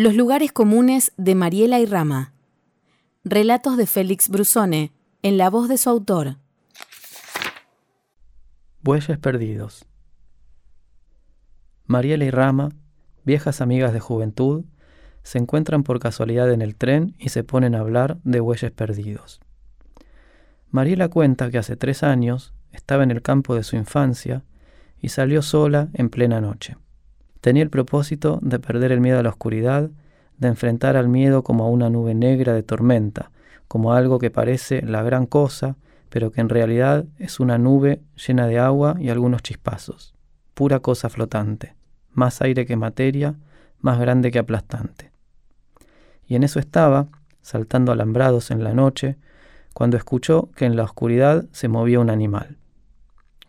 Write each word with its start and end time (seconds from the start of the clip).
Los 0.00 0.14
lugares 0.14 0.52
comunes 0.52 1.12
de 1.16 1.34
Mariela 1.34 1.80
y 1.80 1.84
Rama. 1.84 2.32
Relatos 3.24 3.76
de 3.76 3.84
Félix 3.84 4.28
Brusone, 4.28 4.92
en 5.22 5.38
la 5.38 5.50
voz 5.50 5.68
de 5.68 5.76
su 5.76 5.90
autor. 5.90 6.36
Bueyes 8.80 9.18
perdidos. 9.18 9.86
Mariela 11.86 12.24
y 12.24 12.30
Rama, 12.30 12.68
viejas 13.24 13.60
amigas 13.60 13.92
de 13.92 13.98
juventud, 13.98 14.66
se 15.24 15.38
encuentran 15.38 15.82
por 15.82 15.98
casualidad 15.98 16.52
en 16.52 16.62
el 16.62 16.76
tren 16.76 17.16
y 17.18 17.30
se 17.30 17.42
ponen 17.42 17.74
a 17.74 17.80
hablar 17.80 18.18
de 18.22 18.38
bueyes 18.38 18.70
perdidos. 18.70 19.40
Mariela 20.70 21.08
cuenta 21.08 21.50
que 21.50 21.58
hace 21.58 21.74
tres 21.74 22.04
años 22.04 22.54
estaba 22.70 23.02
en 23.02 23.10
el 23.10 23.20
campo 23.20 23.56
de 23.56 23.64
su 23.64 23.74
infancia 23.74 24.44
y 25.00 25.08
salió 25.08 25.42
sola 25.42 25.88
en 25.92 26.08
plena 26.08 26.40
noche. 26.40 26.76
Tenía 27.40 27.62
el 27.62 27.70
propósito 27.70 28.38
de 28.42 28.58
perder 28.58 28.92
el 28.92 29.00
miedo 29.00 29.18
a 29.18 29.22
la 29.22 29.30
oscuridad, 29.30 29.90
de 30.38 30.48
enfrentar 30.48 30.96
al 30.96 31.08
miedo 31.08 31.42
como 31.42 31.64
a 31.64 31.68
una 31.68 31.90
nube 31.90 32.14
negra 32.14 32.52
de 32.52 32.62
tormenta, 32.62 33.30
como 33.66 33.92
algo 33.92 34.18
que 34.18 34.30
parece 34.30 34.82
la 34.82 35.02
gran 35.02 35.26
cosa, 35.26 35.76
pero 36.08 36.32
que 36.32 36.40
en 36.40 36.48
realidad 36.48 37.04
es 37.18 37.38
una 37.38 37.58
nube 37.58 38.00
llena 38.26 38.46
de 38.46 38.58
agua 38.58 38.96
y 38.98 39.10
algunos 39.10 39.42
chispazos, 39.42 40.14
pura 40.54 40.80
cosa 40.80 41.08
flotante, 41.08 41.74
más 42.12 42.40
aire 42.40 42.66
que 42.66 42.76
materia, 42.76 43.34
más 43.80 43.98
grande 43.98 44.30
que 44.30 44.38
aplastante. 44.38 45.12
Y 46.26 46.34
en 46.34 46.44
eso 46.44 46.58
estaba, 46.58 47.08
saltando 47.42 47.92
alambrados 47.92 48.50
en 48.50 48.64
la 48.64 48.74
noche, 48.74 49.16
cuando 49.74 49.96
escuchó 49.96 50.50
que 50.56 50.64
en 50.64 50.76
la 50.76 50.84
oscuridad 50.84 51.46
se 51.52 51.68
movía 51.68 52.00
un 52.00 52.10
animal. 52.10 52.56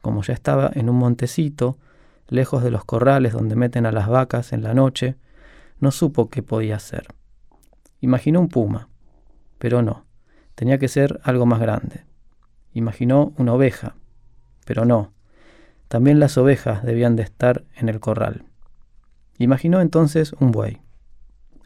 Como 0.01 0.21
ya 0.21 0.33
estaba 0.33 0.71
en 0.73 0.89
un 0.89 0.97
montecito, 0.97 1.77
lejos 2.31 2.63
de 2.63 2.71
los 2.71 2.85
corrales 2.85 3.33
donde 3.33 3.55
meten 3.55 3.85
a 3.85 3.91
las 3.91 4.07
vacas 4.07 4.53
en 4.53 4.63
la 4.63 4.73
noche, 4.73 5.15
no 5.79 5.91
supo 5.91 6.29
qué 6.29 6.43
podía 6.43 6.79
ser. 6.79 7.07
Imaginó 8.01 8.39
un 8.39 8.49
puma, 8.49 8.89
pero 9.57 9.81
no, 9.81 10.05
tenía 10.55 10.77
que 10.77 10.87
ser 10.87 11.19
algo 11.23 11.45
más 11.45 11.59
grande. 11.59 12.05
Imaginó 12.73 13.33
una 13.37 13.53
oveja, 13.53 13.95
pero 14.65 14.85
no, 14.85 15.13
también 15.87 16.19
las 16.19 16.37
ovejas 16.37 16.83
debían 16.83 17.15
de 17.15 17.23
estar 17.23 17.63
en 17.75 17.89
el 17.89 17.99
corral. 17.99 18.45
Imaginó 19.37 19.81
entonces 19.81 20.33
un 20.39 20.51
buey, 20.51 20.81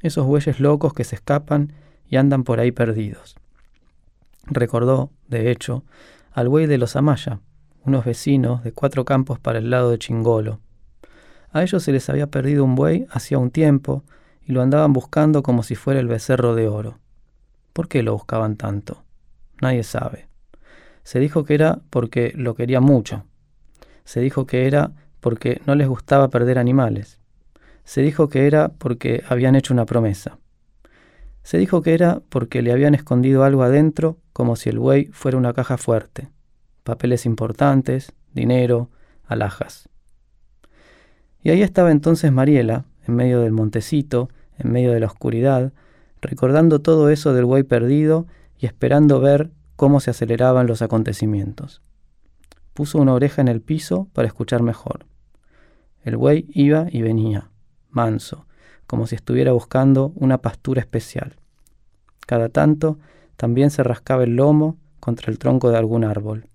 esos 0.02 0.26
bueyes 0.26 0.60
locos 0.60 0.94
que 0.94 1.04
se 1.04 1.16
escapan 1.16 1.74
y 2.08 2.18
andan 2.18 2.44
por 2.44 2.60
ahí 2.60 2.72
perdidos. 2.72 3.36
Recordó, 4.46 5.12
de 5.28 5.52
hecho, 5.52 5.84
al 6.32 6.50
buey 6.50 6.68
de 6.68 6.78
los 6.78 6.96
Amaya, 6.96 7.40
unos 7.86 8.06
vecinos 8.06 8.64
de 8.64 8.72
cuatro 8.72 9.06
campos 9.06 9.40
para 9.40 9.60
el 9.60 9.70
lado 9.70 9.92
de 9.92 10.00
Chingolo. 10.00 10.60
A 11.52 11.64
ellos 11.64 11.84
se 11.84 11.92
les 11.92 12.10
había 12.10 12.28
perdido 12.28 12.64
un 12.64 12.76
buey 12.76 13.06
hacía 13.12 13.38
un 13.38 13.52
tiempo 13.52 14.04
y 14.46 14.54
lo 14.54 14.62
andaban 14.62 14.94
buscando 14.94 15.44
como 15.44 15.64
si 15.64 15.76
fuera 15.76 16.00
el 16.00 16.08
becerro 16.08 16.56
de 16.56 16.68
oro. 16.68 17.00
¿Por 17.74 17.88
qué 17.88 18.04
lo 18.04 18.14
buscaban 18.14 18.56
tanto? 18.56 19.04
Nadie 19.62 19.84
sabe. 19.84 20.28
Se 21.04 21.20
dijo 21.20 21.44
que 21.44 21.54
era 21.54 21.82
porque 21.90 22.34
lo 22.36 22.56
quería 22.56 22.82
mucho. 22.82 23.26
Se 24.04 24.20
dijo 24.20 24.46
que 24.46 24.68
era 24.68 24.92
porque 25.20 25.62
no 25.66 25.76
les 25.76 25.88
gustaba 25.88 26.30
perder 26.30 26.60
animales. 26.60 27.20
Se 27.84 28.02
dijo 28.02 28.30
que 28.30 28.48
era 28.48 28.70
porque 28.70 29.24
habían 29.28 29.56
hecho 29.56 29.74
una 29.74 29.86
promesa. 29.86 30.40
Se 31.44 31.58
dijo 31.58 31.82
que 31.82 31.94
era 31.94 32.22
porque 32.30 32.62
le 32.62 32.72
habían 32.72 32.96
escondido 32.96 33.44
algo 33.44 33.64
adentro 33.64 34.18
como 34.32 34.56
si 34.56 34.70
el 34.70 34.80
buey 34.80 35.06
fuera 35.08 35.38
una 35.38 35.54
caja 35.54 35.78
fuerte 35.78 36.30
papeles 36.84 37.26
importantes, 37.26 38.14
dinero, 38.34 38.90
alhajas. 39.26 39.90
Y 41.42 41.50
ahí 41.50 41.62
estaba 41.62 41.92
entonces 41.92 42.32
Mariela, 42.32 42.86
en 43.08 43.16
medio 43.16 43.42
del 43.42 43.52
montecito, 43.52 44.30
en 44.58 44.72
medio 44.72 44.92
de 44.92 45.00
la 45.00 45.08
oscuridad, 45.08 45.74
recordando 46.22 46.80
todo 46.80 47.10
eso 47.10 47.34
del 47.34 47.46
buey 47.46 47.64
perdido 47.64 48.28
y 48.58 48.66
esperando 48.66 49.20
ver 49.20 49.52
cómo 49.76 50.00
se 50.00 50.12
aceleraban 50.12 50.68
los 50.68 50.82
acontecimientos. 50.82 51.82
Puso 52.74 52.98
una 52.98 53.14
oreja 53.14 53.42
en 53.42 53.50
el 53.50 53.62
piso 53.62 54.08
para 54.14 54.28
escuchar 54.28 54.62
mejor. 54.62 55.06
El 56.04 56.18
buey 56.18 56.48
iba 56.54 56.88
y 56.90 57.02
venía, 57.02 57.50
manso, 57.90 58.46
como 58.88 59.08
si 59.08 59.16
estuviera 59.16 59.52
buscando 59.52 60.12
una 60.16 60.40
pastura 60.40 60.82
especial. 60.82 61.36
Cada 62.26 62.50
tanto 62.50 63.00
también 63.36 63.70
se 63.70 63.84
rascaba 63.84 64.24
el 64.24 64.36
lomo 64.36 64.78
contra 65.00 65.32
el 65.32 65.40
tronco 65.40 65.70
de 65.70 65.78
algún 65.78 66.04
árbol 66.04 66.48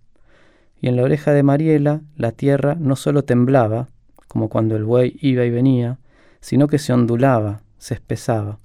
y 0.81 0.89
en 0.89 0.97
la 0.97 1.03
oreja 1.03 1.33
de 1.33 1.43
Mariela 1.43 2.03
la 2.17 2.33
tierra 2.33 2.77
no 2.79 2.97
solo 2.97 3.25
temblaba, 3.25 3.89
como 4.29 4.49
cuando 4.49 4.77
el 4.77 4.85
buey 4.85 5.17
iba 5.21 5.45
y 5.45 5.51
venía, 5.51 5.99
sino 6.41 6.69
que 6.69 6.79
se 6.79 6.93
ondulaba, 6.93 7.63
se 7.79 7.95
espesaba. 7.95 8.59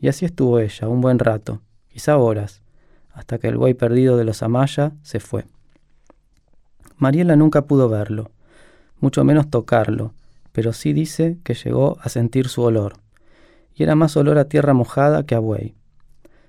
Y 0.00 0.08
así 0.08 0.24
estuvo 0.24 0.58
ella 0.58 0.88
un 0.88 1.00
buen 1.00 1.18
rato, 1.18 1.62
quizá 1.88 2.16
horas, 2.16 2.62
hasta 3.12 3.38
que 3.38 3.48
el 3.48 3.56
buey 3.56 3.74
perdido 3.74 4.16
de 4.16 4.24
los 4.24 4.42
Amaya 4.42 4.92
se 5.02 5.20
fue. 5.20 5.44
Mariela 6.96 7.36
nunca 7.36 7.62
pudo 7.62 7.88
verlo, 7.88 8.30
mucho 9.00 9.24
menos 9.24 9.50
tocarlo, 9.50 10.14
pero 10.52 10.72
sí 10.72 10.92
dice 10.92 11.38
que 11.44 11.54
llegó 11.54 11.98
a 12.00 12.08
sentir 12.08 12.48
su 12.48 12.62
olor, 12.62 12.94
y 13.74 13.84
era 13.84 13.94
más 13.94 14.16
olor 14.16 14.38
a 14.38 14.46
tierra 14.46 14.74
mojada 14.74 15.24
que 15.24 15.36
a 15.36 15.38
buey. 15.38 15.74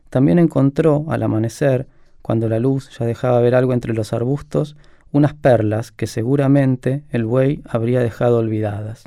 También 0.09 0.39
encontró, 0.39 1.05
al 1.09 1.21
amanecer, 1.21 1.87
cuando 2.29 2.47
la 2.47 2.59
luz 2.59 2.91
ya 2.95 3.07
dejaba 3.07 3.41
ver 3.41 3.55
algo 3.55 3.73
entre 3.73 3.95
los 3.95 4.13
arbustos, 4.13 4.75
unas 5.11 5.33
perlas 5.33 5.91
que 5.91 6.05
seguramente 6.05 7.03
el 7.09 7.25
buey 7.25 7.63
habría 7.67 8.01
dejado 8.01 8.37
olvidadas. 8.37 9.05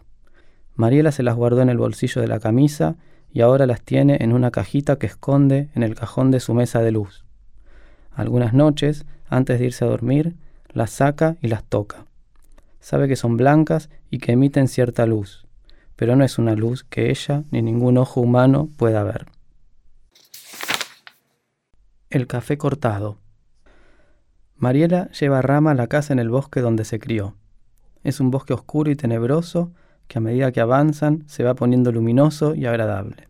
Mariela 0.75 1.13
se 1.13 1.23
las 1.23 1.37
guardó 1.37 1.63
en 1.63 1.69
el 1.69 1.79
bolsillo 1.79 2.21
de 2.21 2.27
la 2.27 2.41
camisa 2.41 2.97
y 3.33 3.43
ahora 3.43 3.65
las 3.67 3.81
tiene 3.81 4.19
en 4.23 4.33
una 4.33 4.51
cajita 4.51 4.97
que 4.97 5.07
esconde 5.07 5.69
en 5.77 5.85
el 5.85 5.95
cajón 5.95 6.33
de 6.33 6.41
su 6.41 6.53
mesa 6.53 6.81
de 6.81 6.91
luz. 6.91 7.25
Algunas 8.11 8.55
noches, 8.55 9.07
antes 9.29 9.61
de 9.61 9.67
irse 9.67 9.85
a 9.85 9.89
dormir, 9.89 10.35
las 10.73 10.91
saca 10.91 11.37
y 11.41 11.47
las 11.47 11.63
toca. 11.63 12.07
Sabe 12.81 13.07
que 13.07 13.15
son 13.15 13.37
blancas 13.37 13.89
y 14.11 14.19
que 14.19 14.33
emiten 14.33 14.67
cierta 14.67 15.07
luz, 15.07 15.47
pero 15.95 16.17
no 16.17 16.25
es 16.25 16.39
una 16.41 16.57
luz 16.57 16.83
que 16.83 17.09
ella 17.11 17.45
ni 17.53 17.63
ningún 17.63 17.99
ojo 17.99 18.21
humano 18.21 18.69
pueda 18.77 19.05
ver. 19.05 19.27
El 22.13 22.27
café 22.27 22.59
cortado. 22.59 23.17
Mariela 24.57 25.11
lleva 25.13 25.39
a 25.39 25.41
Rama 25.41 25.71
a 25.71 25.75
la 25.75 25.87
casa 25.87 26.13
en 26.13 26.19
el 26.19 26.29
bosque 26.29 26.61
donde 26.61 26.85
se 26.85 26.99
crió. 26.99 27.37
Es 28.05 28.21
un 28.21 28.31
bosque 28.31 28.53
oscuro 28.53 28.91
y 28.91 28.97
tenebroso 28.97 29.73
que 30.09 30.19
a 30.19 30.21
medida 30.21 30.53
que 30.53 30.61
avanzan 30.61 31.25
se 31.27 31.43
va 31.43 31.55
poniendo 31.55 31.91
luminoso 31.91 32.55
y 32.55 32.67
agradable. 32.67 33.29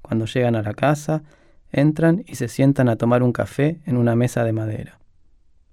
Cuando 0.00 0.24
llegan 0.24 0.56
a 0.56 0.62
la 0.62 0.72
casa, 0.72 1.24
entran 1.72 2.24
y 2.26 2.36
se 2.36 2.48
sientan 2.48 2.88
a 2.88 2.96
tomar 2.96 3.22
un 3.22 3.34
café 3.34 3.82
en 3.84 3.98
una 3.98 4.16
mesa 4.16 4.44
de 4.44 4.54
madera. 4.54 4.98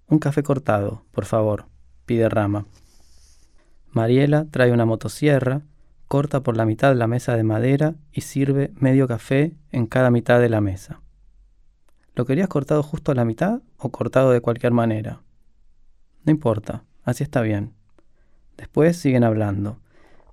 Un 0.09 0.19
café 0.19 0.43
cortado, 0.43 1.03
por 1.11 1.23
favor, 1.23 1.67
pide 2.05 2.27
Rama. 2.27 2.65
Mariela 3.89 4.47
trae 4.51 4.73
una 4.73 4.85
motosierra, 4.85 5.61
corta 6.09 6.43
por 6.43 6.57
la 6.57 6.65
mitad 6.65 6.93
la 6.93 7.07
mesa 7.07 7.37
de 7.37 7.43
madera 7.43 7.95
y 8.11 8.19
sirve 8.19 8.73
medio 8.75 9.07
café 9.07 9.53
en 9.71 9.85
cada 9.85 10.11
mitad 10.11 10.41
de 10.41 10.49
la 10.49 10.59
mesa. 10.59 10.99
¿Lo 12.19 12.25
querías 12.25 12.49
cortado 12.49 12.83
justo 12.83 13.13
a 13.13 13.15
la 13.15 13.23
mitad 13.23 13.61
o 13.77 13.91
cortado 13.91 14.31
de 14.31 14.41
cualquier 14.41 14.73
manera? 14.73 15.21
No 16.25 16.31
importa, 16.31 16.83
así 17.05 17.23
está 17.23 17.39
bien. 17.39 17.71
Después 18.57 18.97
siguen 18.97 19.23
hablando, 19.23 19.79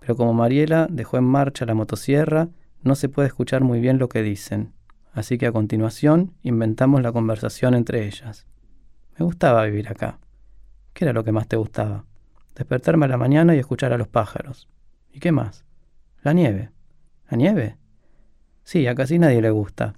pero 0.01 0.17
como 0.17 0.35
Mariela 0.35 0.89
dejó 0.91 1.17
en 1.17 1.23
marcha 1.23 1.65
la 1.65 1.75
motosierra, 1.75 2.49
no 2.83 2.97
se 2.97 3.09
puede 3.09 3.29
escuchar 3.29 3.63
muy 3.63 3.79
bien 3.79 4.01
lo 4.01 4.09
que 4.09 4.25
dicen, 4.25 4.73
así 5.13 5.39
que 5.39 5.47
a 5.47 5.53
continuación 5.53 6.33
inventamos 6.43 7.03
la 7.03 7.13
conversación 7.13 7.75
entre 7.75 8.05
ellas. 8.05 8.49
Me 9.17 9.25
gustaba 9.25 9.65
vivir 9.65 9.89
acá. 9.89 10.19
¿Qué 10.93 11.05
era 11.05 11.13
lo 11.13 11.23
que 11.23 11.31
más 11.31 11.47
te 11.47 11.55
gustaba? 11.55 12.05
Despertarme 12.57 13.05
a 13.05 13.11
la 13.11 13.17
mañana 13.17 13.55
y 13.55 13.61
escuchar 13.61 13.93
a 13.93 13.99
los 13.99 14.09
pájaros. 14.09 14.69
¿Y 15.13 15.21
qué 15.21 15.31
más? 15.31 15.65
La 16.23 16.33
nieve. 16.33 16.73
¿La 17.31 17.37
nieve? 17.37 17.77
Sí, 18.65 18.89
a 18.89 18.97
casi 18.97 19.21
nadie 19.21 19.41
le 19.41 19.51
gusta, 19.51 19.95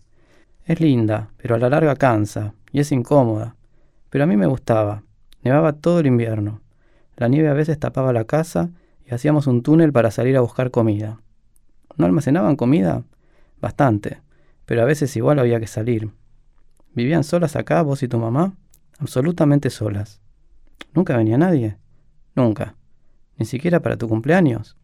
es 0.68 0.80
linda, 0.80 1.30
pero 1.38 1.54
a 1.54 1.58
la 1.58 1.70
larga 1.70 1.96
cansa 1.96 2.52
y 2.72 2.80
es 2.80 2.92
incómoda. 2.92 3.56
Pero 4.10 4.24
a 4.24 4.26
mí 4.26 4.36
me 4.36 4.46
gustaba. 4.46 5.02
Nevaba 5.42 5.72
todo 5.72 6.00
el 6.00 6.06
invierno. 6.06 6.60
La 7.16 7.28
nieve 7.28 7.48
a 7.48 7.54
veces 7.54 7.78
tapaba 7.78 8.12
la 8.12 8.24
casa 8.24 8.68
y 9.06 9.14
hacíamos 9.14 9.46
un 9.46 9.62
túnel 9.62 9.92
para 9.92 10.10
salir 10.10 10.36
a 10.36 10.42
buscar 10.42 10.70
comida. 10.70 11.20
¿No 11.96 12.04
almacenaban 12.04 12.54
comida? 12.56 13.02
Bastante, 13.62 14.20
pero 14.66 14.82
a 14.82 14.84
veces 14.84 15.16
igual 15.16 15.38
había 15.38 15.58
que 15.58 15.66
salir. 15.66 16.10
¿Vivían 16.92 17.24
solas 17.24 17.56
acá, 17.56 17.80
vos 17.80 18.02
y 18.02 18.08
tu 18.08 18.18
mamá? 18.18 18.52
Absolutamente 18.98 19.70
solas. 19.70 20.20
¿Nunca 20.92 21.16
venía 21.16 21.38
nadie? 21.38 21.78
Nunca. 22.34 22.74
¿Ni 23.38 23.46
siquiera 23.46 23.80
para 23.80 23.96
tu 23.96 24.06
cumpleaños? 24.06 24.76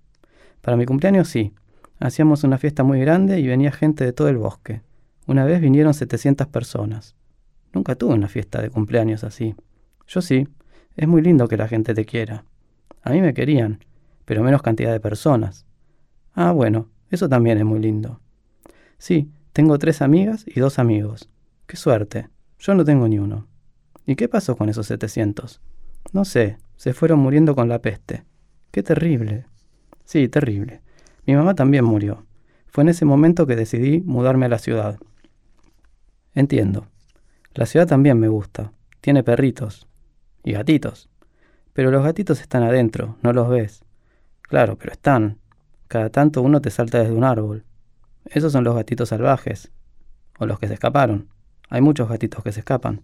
Para 0.62 0.78
mi 0.78 0.86
cumpleaños 0.86 1.28
sí. 1.28 1.52
Hacíamos 2.00 2.42
una 2.42 2.56
fiesta 2.56 2.84
muy 2.84 3.00
grande 3.00 3.38
y 3.38 3.46
venía 3.46 3.70
gente 3.70 4.02
de 4.04 4.14
todo 4.14 4.28
el 4.28 4.38
bosque. 4.38 4.81
Una 5.26 5.44
vez 5.44 5.61
vinieron 5.61 5.94
700 5.94 6.47
personas. 6.49 7.17
Nunca 7.73 7.94
tuve 7.94 8.15
una 8.15 8.29
fiesta 8.29 8.61
de 8.61 8.71
cumpleaños 8.71 9.25
así. 9.25 9.55
Yo 10.06 10.21
sí. 10.21 10.49
Es 10.97 11.09
muy 11.09 11.23
lindo 11.23 11.49
que 11.49 11.56
la 11.56 11.67
gente 11.67 11.94
te 11.94 12.05
quiera. 12.05 12.44
A 13.03 13.11
mí 13.11 13.21
me 13.21 13.35
querían, 13.35 13.81
pero 14.25 14.43
menos 14.43 14.62
cantidad 14.62 14.93
de 14.93 15.00
personas. 15.00 15.67
Ah, 16.35 16.53
bueno, 16.53 16.88
eso 17.11 17.29
también 17.29 17.59
es 17.59 17.65
muy 17.65 17.81
lindo. 17.81 18.21
Sí, 18.99 19.31
tengo 19.53 19.79
tres 19.79 20.03
amigas 20.03 20.44
y 20.47 20.61
dos 20.61 20.79
amigos. 20.79 21.31
Qué 21.67 21.77
suerte. 21.77 22.29
Yo 22.59 22.75
no 22.75 22.85
tengo 22.85 23.09
ni 23.09 23.19
uno. 23.19 23.47
¿Y 24.06 24.17
qué 24.17 24.29
pasó 24.29 24.56
con 24.56 24.69
esos 24.69 24.87
700? 24.87 25.61
No 26.12 26.25
sé, 26.25 26.59
se 26.77 26.93
fueron 26.93 27.19
muriendo 27.19 27.55
con 27.55 27.69
la 27.69 27.81
peste. 27.81 28.25
Qué 28.70 28.82
terrible. 28.82 29.47
Sí, 30.05 30.29
terrible. 30.29 30.82
Mi 31.27 31.35
mamá 31.35 31.55
también 31.55 31.85
murió. 31.85 32.27
Fue 32.67 32.82
en 32.82 32.88
ese 32.88 33.05
momento 33.05 33.47
que 33.47 33.56
decidí 33.56 34.00
mudarme 34.00 34.47
a 34.47 34.50
la 34.50 34.59
ciudad. 34.59 34.99
Entiendo. 36.34 36.88
La 37.54 37.66
ciudad 37.66 37.86
también 37.86 38.19
me 38.19 38.28
gusta. 38.28 38.72
Tiene 39.00 39.22
perritos. 39.22 39.86
Y 40.42 40.52
gatitos. 40.52 41.08
Pero 41.72 41.90
los 41.90 42.02
gatitos 42.04 42.40
están 42.40 42.62
adentro, 42.62 43.16
no 43.22 43.32
los 43.32 43.48
ves. 43.48 43.84
Claro, 44.42 44.76
pero 44.76 44.92
están. 44.92 45.38
Cada 45.88 46.10
tanto 46.10 46.42
uno 46.42 46.60
te 46.60 46.70
salta 46.70 46.98
desde 46.98 47.14
un 47.14 47.25
árbol. 47.25 47.64
Esos 48.26 48.52
son 48.52 48.64
los 48.64 48.75
gatitos 48.75 49.10
salvajes. 49.10 49.70
O 50.38 50.46
los 50.46 50.58
que 50.58 50.69
se 50.69 50.75
escaparon. 50.75 51.28
Hay 51.69 51.81
muchos 51.81 52.08
gatitos 52.08 52.42
que 52.42 52.52
se 52.52 52.60
escapan. 52.60 53.02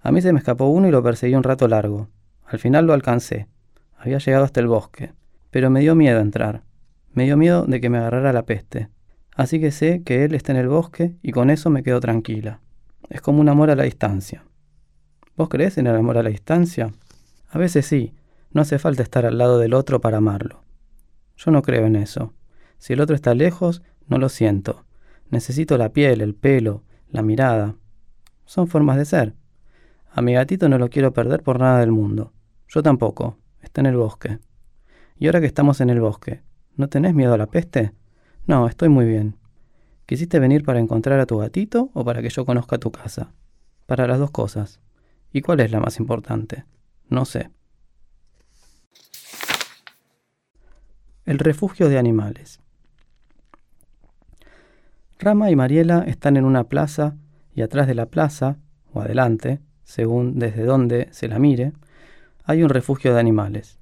A 0.00 0.12
mí 0.12 0.20
se 0.20 0.32
me 0.32 0.38
escapó 0.38 0.66
uno 0.66 0.88
y 0.88 0.90
lo 0.90 1.02
perseguí 1.02 1.34
un 1.34 1.42
rato 1.42 1.66
largo. 1.66 2.08
Al 2.44 2.58
final 2.58 2.86
lo 2.86 2.92
alcancé. 2.92 3.48
Había 3.96 4.18
llegado 4.18 4.44
hasta 4.44 4.60
el 4.60 4.66
bosque. 4.66 5.12
Pero 5.50 5.70
me 5.70 5.80
dio 5.80 5.94
miedo 5.94 6.20
entrar. 6.20 6.62
Me 7.12 7.24
dio 7.24 7.36
miedo 7.36 7.64
de 7.64 7.80
que 7.80 7.88
me 7.88 7.98
agarrara 7.98 8.32
la 8.32 8.44
peste. 8.44 8.88
Así 9.34 9.60
que 9.60 9.72
sé 9.72 10.02
que 10.04 10.24
él 10.24 10.34
está 10.34 10.52
en 10.52 10.58
el 10.58 10.68
bosque 10.68 11.16
y 11.22 11.32
con 11.32 11.50
eso 11.50 11.68
me 11.70 11.82
quedo 11.82 12.00
tranquila. 12.00 12.60
Es 13.10 13.20
como 13.20 13.40
un 13.40 13.48
amor 13.48 13.70
a 13.70 13.76
la 13.76 13.82
distancia. 13.82 14.44
¿Vos 15.36 15.48
crees 15.48 15.76
en 15.78 15.88
el 15.88 15.96
amor 15.96 16.18
a 16.18 16.22
la 16.22 16.30
distancia? 16.30 16.92
A 17.50 17.58
veces 17.58 17.86
sí. 17.86 18.14
No 18.52 18.62
hace 18.62 18.78
falta 18.78 19.02
estar 19.02 19.26
al 19.26 19.36
lado 19.36 19.58
del 19.58 19.74
otro 19.74 20.00
para 20.00 20.18
amarlo. 20.18 20.62
Yo 21.36 21.50
no 21.50 21.62
creo 21.62 21.86
en 21.86 21.96
eso. 21.96 22.32
Si 22.78 22.92
el 22.92 23.00
otro 23.00 23.16
está 23.16 23.34
lejos, 23.34 23.82
no 24.06 24.18
lo 24.18 24.28
siento. 24.28 24.84
Necesito 25.30 25.76
la 25.76 25.88
piel, 25.88 26.20
el 26.20 26.36
pelo, 26.36 26.84
la 27.10 27.22
mirada. 27.22 27.74
Son 28.44 28.68
formas 28.68 28.96
de 28.96 29.04
ser. 29.04 29.34
A 30.12 30.22
mi 30.22 30.34
gatito 30.34 30.68
no 30.68 30.78
lo 30.78 30.88
quiero 30.88 31.12
perder 31.12 31.42
por 31.42 31.58
nada 31.58 31.80
del 31.80 31.90
mundo. 31.90 32.32
Yo 32.68 32.84
tampoco. 32.84 33.38
Está 33.60 33.80
en 33.80 33.86
el 33.86 33.96
bosque. 33.96 34.38
Y 35.18 35.26
ahora 35.26 35.40
que 35.40 35.46
estamos 35.46 35.80
en 35.80 35.90
el 35.90 36.00
bosque, 36.00 36.42
¿no 36.76 36.88
tenés 36.88 37.14
miedo 37.14 37.34
a 37.34 37.38
la 37.38 37.46
peste? 37.46 37.92
No, 38.46 38.68
estoy 38.68 38.90
muy 38.90 39.06
bien. 39.06 39.36
¿Quisiste 40.04 40.38
venir 40.38 40.64
para 40.64 40.78
encontrar 40.78 41.18
a 41.18 41.24
tu 41.24 41.38
gatito 41.38 41.90
o 41.94 42.04
para 42.04 42.20
que 42.20 42.28
yo 42.28 42.44
conozca 42.44 42.76
tu 42.76 42.92
casa? 42.92 43.32
Para 43.86 44.06
las 44.06 44.18
dos 44.18 44.30
cosas. 44.30 44.80
¿Y 45.32 45.40
cuál 45.40 45.60
es 45.60 45.70
la 45.70 45.80
más 45.80 45.98
importante? 45.98 46.64
No 47.08 47.24
sé. 47.24 47.50
El 51.24 51.38
refugio 51.38 51.88
de 51.88 51.96
animales. 51.98 52.60
Rama 55.18 55.50
y 55.50 55.56
Mariela 55.56 56.04
están 56.06 56.36
en 56.36 56.44
una 56.44 56.64
plaza 56.64 57.16
y 57.54 57.62
atrás 57.62 57.86
de 57.86 57.94
la 57.94 58.06
plaza, 58.06 58.58
o 58.92 59.00
adelante, 59.00 59.60
según 59.84 60.38
desde 60.38 60.64
donde 60.64 61.08
se 61.12 61.28
la 61.28 61.38
mire, 61.38 61.72
hay 62.44 62.62
un 62.62 62.68
refugio 62.68 63.14
de 63.14 63.20
animales. 63.20 63.78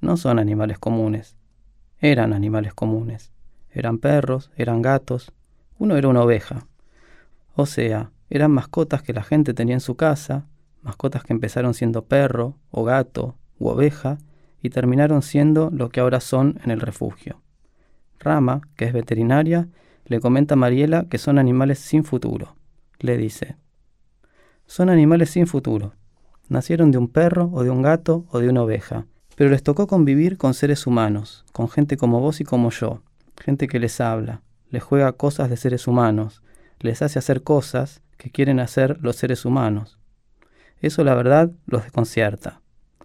No 0.00 0.16
son 0.16 0.38
animales 0.38 0.78
comunes, 0.78 1.34
eran 1.98 2.32
animales 2.32 2.72
comunes. 2.72 3.32
Eran 3.76 3.98
perros, 3.98 4.50
eran 4.56 4.80
gatos, 4.80 5.34
uno 5.78 5.98
era 5.98 6.08
una 6.08 6.22
oveja. 6.22 6.66
O 7.54 7.66
sea, 7.66 8.10
eran 8.30 8.50
mascotas 8.50 9.02
que 9.02 9.12
la 9.12 9.22
gente 9.22 9.52
tenía 9.52 9.74
en 9.74 9.80
su 9.80 9.96
casa, 9.96 10.46
mascotas 10.80 11.24
que 11.24 11.34
empezaron 11.34 11.74
siendo 11.74 12.06
perro, 12.06 12.56
o 12.70 12.84
gato, 12.84 13.36
u 13.58 13.68
oveja, 13.68 14.16
y 14.62 14.70
terminaron 14.70 15.20
siendo 15.20 15.68
lo 15.70 15.90
que 15.90 16.00
ahora 16.00 16.20
son 16.20 16.58
en 16.64 16.70
el 16.70 16.80
refugio. 16.80 17.42
Rama, 18.18 18.62
que 18.76 18.86
es 18.86 18.94
veterinaria, 18.94 19.68
le 20.06 20.20
comenta 20.20 20.54
a 20.54 20.56
Mariela 20.56 21.04
que 21.10 21.18
son 21.18 21.38
animales 21.38 21.78
sin 21.78 22.02
futuro. 22.02 22.56
Le 22.98 23.18
dice, 23.18 23.56
son 24.64 24.88
animales 24.88 25.28
sin 25.28 25.46
futuro. 25.46 25.92
Nacieron 26.48 26.92
de 26.92 26.96
un 26.96 27.08
perro 27.08 27.50
o 27.52 27.62
de 27.62 27.68
un 27.68 27.82
gato 27.82 28.24
o 28.30 28.38
de 28.38 28.48
una 28.48 28.62
oveja, 28.62 29.04
pero 29.34 29.50
les 29.50 29.62
tocó 29.62 29.86
convivir 29.86 30.38
con 30.38 30.54
seres 30.54 30.86
humanos, 30.86 31.44
con 31.52 31.68
gente 31.68 31.98
como 31.98 32.20
vos 32.20 32.40
y 32.40 32.44
como 32.44 32.70
yo, 32.70 33.02
gente 33.38 33.68
que 33.68 33.78
les 33.78 34.00
habla, 34.00 34.42
les 34.70 34.82
juega 34.82 35.12
cosas 35.12 35.50
de 35.50 35.56
seres 35.56 35.86
humanos, 35.86 36.42
les 36.80 37.02
hace 37.02 37.18
hacer 37.18 37.42
cosas 37.42 38.02
que 38.16 38.30
quieren 38.30 38.60
hacer 38.60 38.98
los 39.00 39.16
seres 39.16 39.44
humanos. 39.44 39.98
Eso 40.80 41.04
la 41.04 41.14
verdad 41.14 41.50
los 41.66 41.82
desconcierta. 41.82 42.60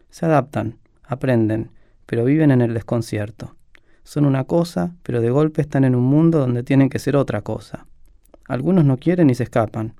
Se 0.09 0.25
adaptan, 0.25 0.77
aprenden, 1.03 1.71
pero 2.05 2.25
viven 2.25 2.51
en 2.51 2.61
el 2.61 2.73
desconcierto 2.73 3.55
son 4.03 4.25
una 4.25 4.43
cosa, 4.45 4.95
pero 5.03 5.21
de 5.21 5.29
golpe 5.29 5.61
están 5.61 5.83
en 5.83 5.95
un 5.95 6.03
mundo 6.03 6.39
donde 6.39 6.63
tienen 6.63 6.89
que 6.89 6.99
ser 6.99 7.15
otra 7.15 7.41
cosa. 7.41 7.85
Algunos 8.47 8.83
no 8.83 8.97
quieren 8.97 9.29
y 9.29 9.35
se 9.35 9.43
escapan, 9.43 9.95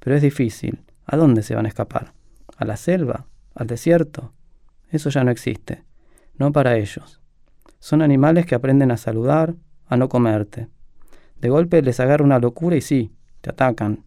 pero 0.00 0.16
es 0.16 0.22
difícil. 0.22 0.82
¿A 1.06 1.16
dónde 1.16 1.42
se 1.42 1.54
van 1.54 1.66
a 1.66 1.68
escapar? 1.68 2.12
¿A 2.56 2.64
la 2.64 2.76
selva? 2.76 3.26
¿Al 3.54 3.66
desierto? 3.66 4.32
Eso 4.90 5.10
ya 5.10 5.24
no 5.24 5.30
existe. 5.30 5.84
No 6.36 6.52
para 6.52 6.76
ellos. 6.76 7.20
Son 7.78 8.02
animales 8.02 8.46
que 8.46 8.54
aprenden 8.54 8.90
a 8.90 8.96
saludar, 8.96 9.54
a 9.86 9.96
no 9.96 10.08
comerte. 10.08 10.68
De 11.40 11.48
golpe 11.48 11.82
les 11.82 12.00
agarra 12.00 12.24
una 12.24 12.38
locura 12.38 12.76
y 12.76 12.80
sí, 12.80 13.12
te 13.40 13.50
atacan. 13.50 14.04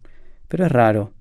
Pero 0.48 0.66
es 0.66 0.72
raro. 0.72 1.12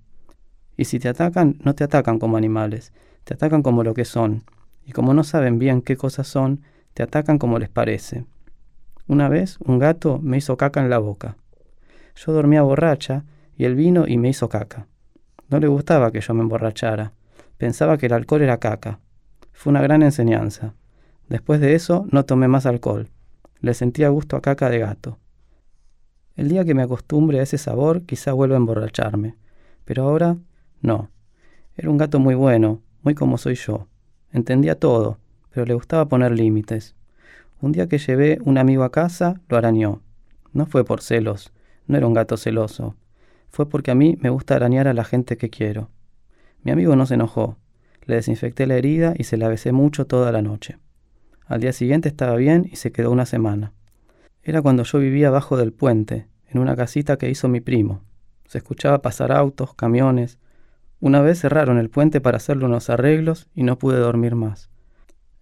Y 0.78 0.86
si 0.86 1.00
te 1.00 1.10
atacan, 1.10 1.58
no 1.64 1.76
te 1.76 1.84
atacan 1.84 2.20
como 2.20 2.38
animales, 2.38 2.94
te 3.24 3.34
atacan 3.34 3.64
como 3.64 3.84
lo 3.84 3.94
que 3.94 4.06
son. 4.06 4.44
Y 4.86 4.92
como 4.92 5.14
no 5.14 5.24
saben 5.24 5.60
bien 5.60 5.82
qué 5.82 5.98
cosas 5.98 6.28
son, 6.28 6.62
te 6.94 7.04
atacan 7.04 7.38
como 7.38 7.60
les 7.60 7.70
parece. 7.70 8.26
Una 9.08 9.30
vez 9.30 9.58
un 9.64 9.80
gato 9.80 10.20
me 10.20 10.38
hizo 10.38 10.58
caca 10.58 10.82
en 10.82 10.90
la 10.90 10.98
boca. 10.98 11.38
Yo 12.16 12.32
dormía 12.32 12.62
borracha 12.62 13.26
y 13.56 13.66
él 13.66 13.76
vino 13.76 14.08
y 14.08 14.18
me 14.18 14.30
hizo 14.30 14.50
caca. 14.50 14.88
No 15.50 15.60
le 15.60 15.68
gustaba 15.68 16.12
que 16.12 16.22
yo 16.22 16.34
me 16.34 16.42
emborrachara. 16.42 17.14
Pensaba 17.58 17.98
que 17.98 18.08
el 18.08 18.14
alcohol 18.14 18.42
era 18.42 18.58
caca. 18.58 19.00
Fue 19.54 19.72
una 19.72 19.82
gran 19.82 20.04
enseñanza. 20.04 20.74
Después 21.30 21.60
de 21.60 21.76
eso 21.76 22.06
no 22.12 22.26
tomé 22.26 22.48
más 22.48 22.66
alcohol. 22.66 23.10
Le 23.60 23.74
sentía 23.74 24.10
gusto 24.10 24.36
a 24.36 24.42
caca 24.42 24.70
de 24.70 24.80
gato. 24.80 25.18
El 26.36 26.50
día 26.50 26.64
que 26.66 26.76
me 26.76 26.84
acostumbre 26.84 27.40
a 27.40 27.44
ese 27.44 27.58
sabor 27.58 28.04
quizá 28.04 28.34
vuelva 28.34 28.56
a 28.56 28.58
emborracharme. 28.58 29.36
Pero 29.86 30.04
ahora 30.04 30.38
no. 30.82 31.10
Era 31.76 31.90
un 31.90 31.98
gato 31.98 32.20
muy 32.20 32.36
bueno, 32.36 32.82
muy 33.02 33.16
como 33.16 33.38
soy 33.38 33.56
yo. 33.56 33.88
Entendía 34.32 34.80
todo, 34.80 35.18
pero 35.52 35.66
le 35.66 35.74
gustaba 35.74 36.08
poner 36.08 36.32
límites. 36.32 36.96
Un 37.60 37.72
día 37.72 37.88
que 37.88 37.98
llevé 37.98 38.38
un 38.44 38.58
amigo 38.58 38.84
a 38.84 38.92
casa, 38.92 39.42
lo 39.50 39.58
arañó. 39.58 40.02
No 40.54 40.66
fue 40.68 40.86
por 40.86 41.02
celos, 41.02 41.52
no 41.88 41.98
era 41.98 42.06
un 42.06 42.14
gato 42.14 42.38
celoso. 42.38 42.96
Fue 43.50 43.68
porque 43.68 43.92
a 43.92 43.96
mí 43.96 44.18
me 44.22 44.30
gusta 44.30 44.56
arañar 44.56 44.88
a 44.88 44.94
la 44.94 45.04
gente 45.04 45.38
que 45.38 45.50
quiero. 45.50 45.90
Mi 46.64 46.72
amigo 46.72 46.96
no 46.96 47.06
se 47.06 47.16
enojó. 47.16 47.58
Le 48.06 48.16
desinfecté 48.16 48.68
la 48.68 48.76
herida 48.76 49.14
y 49.18 49.24
se 49.24 49.38
la 49.38 49.48
besé 49.48 49.72
mucho 49.72 50.06
toda 50.06 50.32
la 50.32 50.42
noche. 50.42 50.78
Al 51.48 51.62
día 51.62 51.72
siguiente 51.72 52.10
estaba 52.10 52.36
bien 52.36 52.68
y 52.70 52.76
se 52.76 52.92
quedó 52.92 53.10
una 53.10 53.26
semana. 53.26 53.72
Era 54.44 54.62
cuando 54.62 54.84
yo 54.84 55.00
vivía 55.00 55.30
abajo 55.30 55.56
del 55.56 55.72
puente, 55.72 56.28
en 56.50 56.60
una 56.60 56.76
casita 56.76 57.18
que 57.18 57.30
hizo 57.30 57.48
mi 57.48 57.62
primo. 57.62 58.02
Se 58.48 58.58
escuchaba 58.58 59.02
pasar 59.02 59.32
autos, 59.32 59.74
camiones. 59.74 60.40
Una 61.00 61.22
vez 61.22 61.40
cerraron 61.40 61.78
el 61.78 61.90
puente 61.90 62.20
para 62.20 62.38
hacerle 62.38 62.66
unos 62.66 62.90
arreglos 62.90 63.48
y 63.56 63.64
no 63.64 63.78
pude 63.78 63.98
dormir 63.98 64.36
más. 64.36 64.70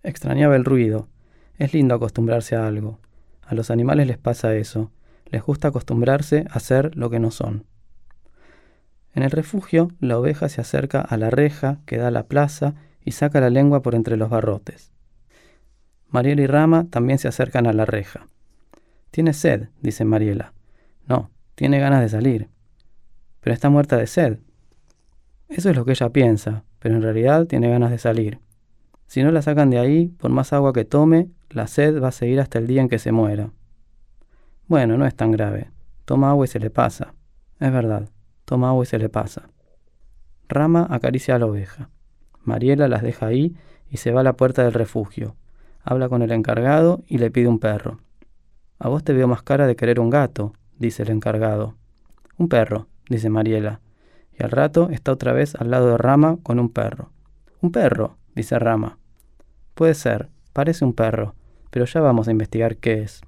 Extrañaba 0.04 0.56
el 0.56 0.66
ruido. 0.66 1.08
Es 1.58 1.74
lindo 1.74 1.96
acostumbrarse 1.96 2.56
a 2.56 2.68
algo. 2.68 3.00
A 3.42 3.56
los 3.56 3.72
animales 3.72 4.06
les 4.06 4.20
pasa 4.20 4.56
eso. 4.56 4.92
Les 5.32 5.42
gusta 5.42 5.70
acostumbrarse 5.70 6.46
a 6.52 6.60
ser 6.60 6.96
lo 6.96 7.10
que 7.10 7.20
no 7.20 7.32
son. 7.32 7.66
En 9.16 9.24
el 9.24 9.32
refugio, 9.32 9.90
la 10.00 10.20
oveja 10.20 10.50
se 10.50 10.62
acerca 10.62 11.02
a 11.02 11.18
la 11.18 11.32
reja 11.32 11.80
que 11.86 11.98
da 11.98 12.10
a 12.10 12.12
la 12.12 12.28
plaza 12.28 12.76
y 13.04 13.12
saca 13.12 13.40
la 13.40 13.50
lengua 13.50 13.82
por 13.82 13.96
entre 13.96 14.18
los 14.18 14.30
barrotes. 14.30 14.95
Mariela 16.16 16.44
y 16.44 16.48
Rama 16.48 16.88
también 16.90 17.20
se 17.20 17.28
acercan 17.28 17.68
a 17.68 17.74
la 17.74 17.84
reja. 17.84 18.30
Tiene 19.12 19.34
sed, 19.34 19.68
dice 19.82 20.06
Mariela. 20.06 20.54
No, 21.10 21.30
tiene 21.56 21.78
ganas 21.78 22.00
de 22.00 22.08
salir. 22.08 22.48
Pero 23.42 23.54
está 23.54 23.70
muerta 23.70 23.98
de 23.98 24.08
sed. 24.08 24.40
Eso 25.50 25.70
es 25.70 25.76
lo 25.76 25.84
que 25.84 25.92
ella 25.92 26.12
piensa, 26.12 26.64
pero 26.80 26.96
en 26.96 27.02
realidad 27.02 27.48
tiene 27.48 27.68
ganas 27.68 27.92
de 27.92 27.98
salir. 27.98 28.40
Si 29.08 29.24
no 29.24 29.32
la 29.32 29.42
sacan 29.42 29.70
de 29.70 29.78
ahí, 29.78 30.08
por 30.08 30.32
más 30.32 30.54
agua 30.54 30.72
que 30.72 30.86
tome, 30.86 31.32
la 31.50 31.68
sed 31.68 32.02
va 32.02 32.08
a 32.08 32.14
seguir 32.14 32.40
hasta 32.40 32.60
el 32.60 32.68
día 32.68 32.82
en 32.82 32.88
que 32.88 32.98
se 32.98 33.12
muera. 33.12 33.52
Bueno, 34.68 34.98
no 34.98 35.06
es 35.06 35.16
tan 35.16 35.34
grave. 35.34 35.70
Toma 36.06 36.30
agua 36.30 36.46
y 36.46 36.48
se 36.48 36.62
le 36.62 36.70
pasa. 36.70 37.14
Es 37.60 37.74
verdad, 37.74 38.08
toma 38.46 38.70
agua 38.70 38.86
y 38.86 38.88
se 38.88 39.00
le 39.00 39.10
pasa. 39.10 39.50
Rama 40.48 40.88
acaricia 40.90 41.36
a 41.36 41.40
la 41.40 41.48
oveja. 41.48 41.90
Mariela 42.42 42.88
las 42.88 43.02
deja 43.02 43.26
ahí 43.26 43.58
y 43.90 43.98
se 43.98 44.12
va 44.12 44.22
a 44.22 44.24
la 44.24 44.38
puerta 44.38 44.64
del 44.64 44.72
refugio. 44.72 45.36
Habla 45.88 46.10
con 46.10 46.24
el 46.24 46.32
encargado 46.32 47.04
y 47.08 47.20
le 47.20 47.30
pide 47.30 47.48
un 47.48 47.60
perro. 47.60 48.00
A 48.80 48.90
vos 48.90 49.04
te 49.04 49.14
veo 49.14 49.28
más 49.28 49.44
cara 49.44 49.68
de 49.68 49.76
querer 49.76 50.00
un 50.00 50.10
gato, 50.10 50.54
dice 50.80 51.04
el 51.04 51.12
encargado. 51.12 51.76
Un 52.40 52.50
perro, 52.50 52.88
dice 53.08 53.30
Mariela. 53.30 53.82
Y 54.34 54.44
al 54.44 54.50
rato 54.50 54.90
está 54.90 55.12
otra 55.12 55.32
vez 55.32 55.54
al 55.54 55.70
lado 55.70 55.90
de 55.90 55.98
Rama 55.98 56.38
con 56.42 56.60
un 56.60 56.70
perro. 56.70 57.12
Un 57.62 57.72
perro, 57.72 58.18
dice 58.34 58.58
Rama. 58.58 58.98
Puede 59.76 59.94
ser, 59.94 60.30
parece 60.54 60.84
un 60.84 60.94
perro, 60.94 61.36
pero 61.70 61.86
ya 61.86 62.02
vamos 62.02 62.28
a 62.28 62.32
investigar 62.32 62.78
qué 62.78 63.04
es. 63.04 63.22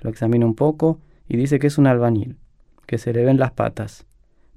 Lo 0.00 0.08
examina 0.08 0.46
un 0.46 0.54
poco 0.54 0.98
y 1.28 1.36
dice 1.36 1.58
que 1.58 1.66
es 1.66 1.76
un 1.76 1.86
albañil, 1.86 2.38
que 2.86 2.96
se 2.96 3.12
le 3.12 3.22
ven 3.22 3.38
las 3.38 3.52
patas. 3.52 4.06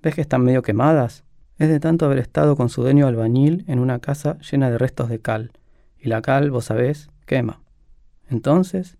¿Ves 0.02 0.16
que 0.16 0.22
están 0.22 0.46
medio 0.46 0.62
quemadas? 0.62 1.26
Es 1.58 1.68
de 1.68 1.82
tanto 1.82 2.06
haber 2.06 2.20
estado 2.20 2.56
con 2.56 2.70
su 2.70 2.82
dueño 2.82 3.08
albañil 3.08 3.66
en 3.68 3.80
una 3.80 4.00
casa 4.00 4.38
llena 4.40 4.72
de 4.72 4.78
restos 4.78 5.10
de 5.10 5.20
cal, 5.20 5.52
y 6.02 6.10
la 6.10 6.22
cal, 6.22 6.52
vos 6.52 6.66
sabés, 6.66 7.10
quema. 7.26 7.62
Entonces, 8.30 8.98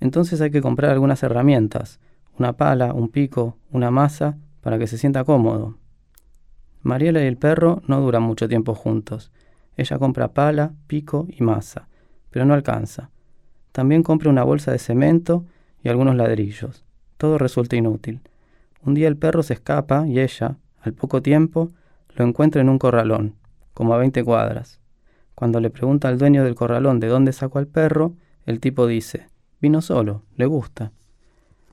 entonces 0.00 0.40
hay 0.40 0.50
que 0.50 0.62
comprar 0.62 0.90
algunas 0.90 1.22
herramientas, 1.22 2.00
una 2.38 2.56
pala, 2.56 2.92
un 2.92 3.08
pico, 3.08 3.56
una 3.70 3.90
masa, 3.90 4.36
para 4.60 4.78
que 4.78 4.86
se 4.86 4.98
sienta 4.98 5.24
cómodo. 5.24 5.78
Mariela 6.82 7.22
y 7.22 7.26
el 7.26 7.36
perro 7.36 7.82
no 7.86 8.00
duran 8.00 8.22
mucho 8.22 8.48
tiempo 8.48 8.74
juntos. 8.74 9.32
Ella 9.76 9.98
compra 9.98 10.32
pala, 10.34 10.74
pico 10.86 11.26
y 11.28 11.42
masa, 11.42 11.88
pero 12.30 12.44
no 12.44 12.54
alcanza. 12.54 13.10
También 13.72 14.02
compra 14.02 14.30
una 14.30 14.42
bolsa 14.42 14.72
de 14.72 14.78
cemento 14.78 15.44
y 15.82 15.88
algunos 15.88 16.16
ladrillos. 16.16 16.84
Todo 17.16 17.38
resulta 17.38 17.76
inútil. 17.76 18.20
Un 18.82 18.94
día 18.94 19.08
el 19.08 19.16
perro 19.16 19.42
se 19.42 19.54
escapa 19.54 20.06
y 20.06 20.20
ella, 20.20 20.56
al 20.80 20.92
poco 20.92 21.22
tiempo, 21.22 21.72
lo 22.14 22.24
encuentra 22.24 22.60
en 22.60 22.68
un 22.68 22.78
corralón, 22.78 23.34
como 23.74 23.94
a 23.94 23.98
20 23.98 24.24
cuadras. 24.24 24.80
Cuando 25.36 25.60
le 25.60 25.68
pregunta 25.68 26.08
al 26.08 26.16
dueño 26.16 26.44
del 26.44 26.54
corralón 26.54 26.98
de 26.98 27.08
dónde 27.08 27.34
sacó 27.34 27.58
al 27.58 27.66
perro, 27.66 28.14
el 28.46 28.58
tipo 28.58 28.86
dice, 28.86 29.28
vino 29.60 29.82
solo, 29.82 30.22
le 30.34 30.46
gusta. 30.46 30.92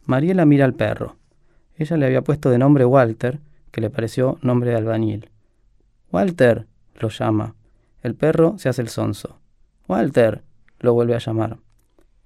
Mariela 0.06 0.46
mira 0.46 0.66
al 0.66 0.74
perro. 0.74 1.16
Ella 1.78 1.96
le 1.96 2.06
había 2.06 2.24
puesto 2.24 2.50
de 2.50 2.58
nombre 2.58 2.84
Walter, 2.84 3.40
que 3.72 3.80
le 3.80 3.90
pareció 3.90 4.38
nombre 4.42 4.72
de 4.72 4.76
albañil. 4.76 5.30
Walter, 6.12 6.68
lo 7.00 7.08
llama. 7.08 7.56
El 8.02 8.16
perro 8.16 8.58
se 8.58 8.68
hace 8.68 8.82
el 8.82 8.90
sonso. 8.90 9.40
Walter, 9.88 10.44
lo 10.82 10.94
vuelve 10.94 11.16
a 11.16 11.20
llamar. 11.20 11.58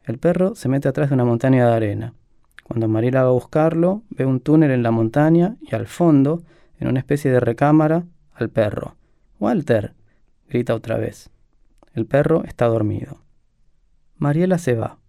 El 0.06 0.18
perro 0.18 0.56
se 0.56 0.70
mete 0.70 0.88
atrás 0.88 1.10
de 1.10 1.14
una 1.14 1.24
montaña 1.24 1.68
de 1.68 1.76
arena. 1.76 2.14
Cuando 2.64 2.88
Mariela 2.88 3.22
va 3.22 3.30
a 3.30 3.34
buscarlo, 3.34 4.02
ve 4.10 4.26
un 4.26 4.40
túnel 4.40 4.72
en 4.72 4.82
la 4.82 4.90
montaña 4.90 5.56
y 5.62 5.76
al 5.76 5.86
fondo, 5.86 6.42
en 6.80 6.88
una 6.88 7.00
especie 7.00 7.30
de 7.30 7.40
recámara, 7.40 8.06
al 8.34 8.50
perro. 8.50 8.96
Walter, 9.40 9.94
grita 10.50 10.76
otra 10.76 10.98
vez. 10.98 11.30
El 11.94 12.06
perro 12.06 12.44
está 12.44 12.66
dormido. 12.68 13.22
Mariela 14.18 14.58
se 14.58 14.74
va, 14.74 15.00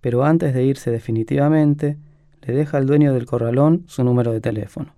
pero 0.00 0.24
antes 0.24 0.54
de 0.54 0.64
irse 0.64 0.90
definitivamente, 0.90 1.98
le 2.42 2.54
deja 2.54 2.76
al 2.76 2.86
dueño 2.86 3.12
del 3.12 3.26
corralón 3.26 3.84
su 3.86 4.04
número 4.04 4.32
de 4.32 4.40
teléfono. 4.40 4.94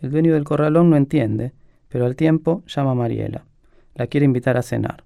El 0.00 0.10
dueño 0.10 0.32
del 0.32 0.44
corralón 0.44 0.90
no 0.90 0.96
entiende, 0.96 1.52
pero 1.88 2.06
al 2.06 2.16
tiempo 2.16 2.62
llama 2.66 2.92
a 2.92 2.94
Mariela. 2.94 3.44
La 3.94 4.06
quiere 4.06 4.26
invitar 4.26 4.56
a 4.56 4.62
cenar. 4.62 5.04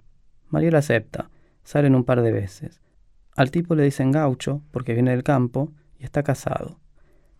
Mariela 0.50 0.78
acepta, 0.78 1.31
salen 1.64 1.95
un 1.95 2.04
par 2.04 2.21
de 2.21 2.33
veces. 2.33 2.83
Al 3.35 3.50
tipo 3.50 3.75
le 3.75 3.85
dicen 3.85 4.12
gaucho, 4.12 4.61
porque 4.71 4.92
viene 4.92 5.12
del 5.12 5.23
campo, 5.23 5.73
y 5.99 6.04
está 6.04 6.23
casado. 6.23 6.78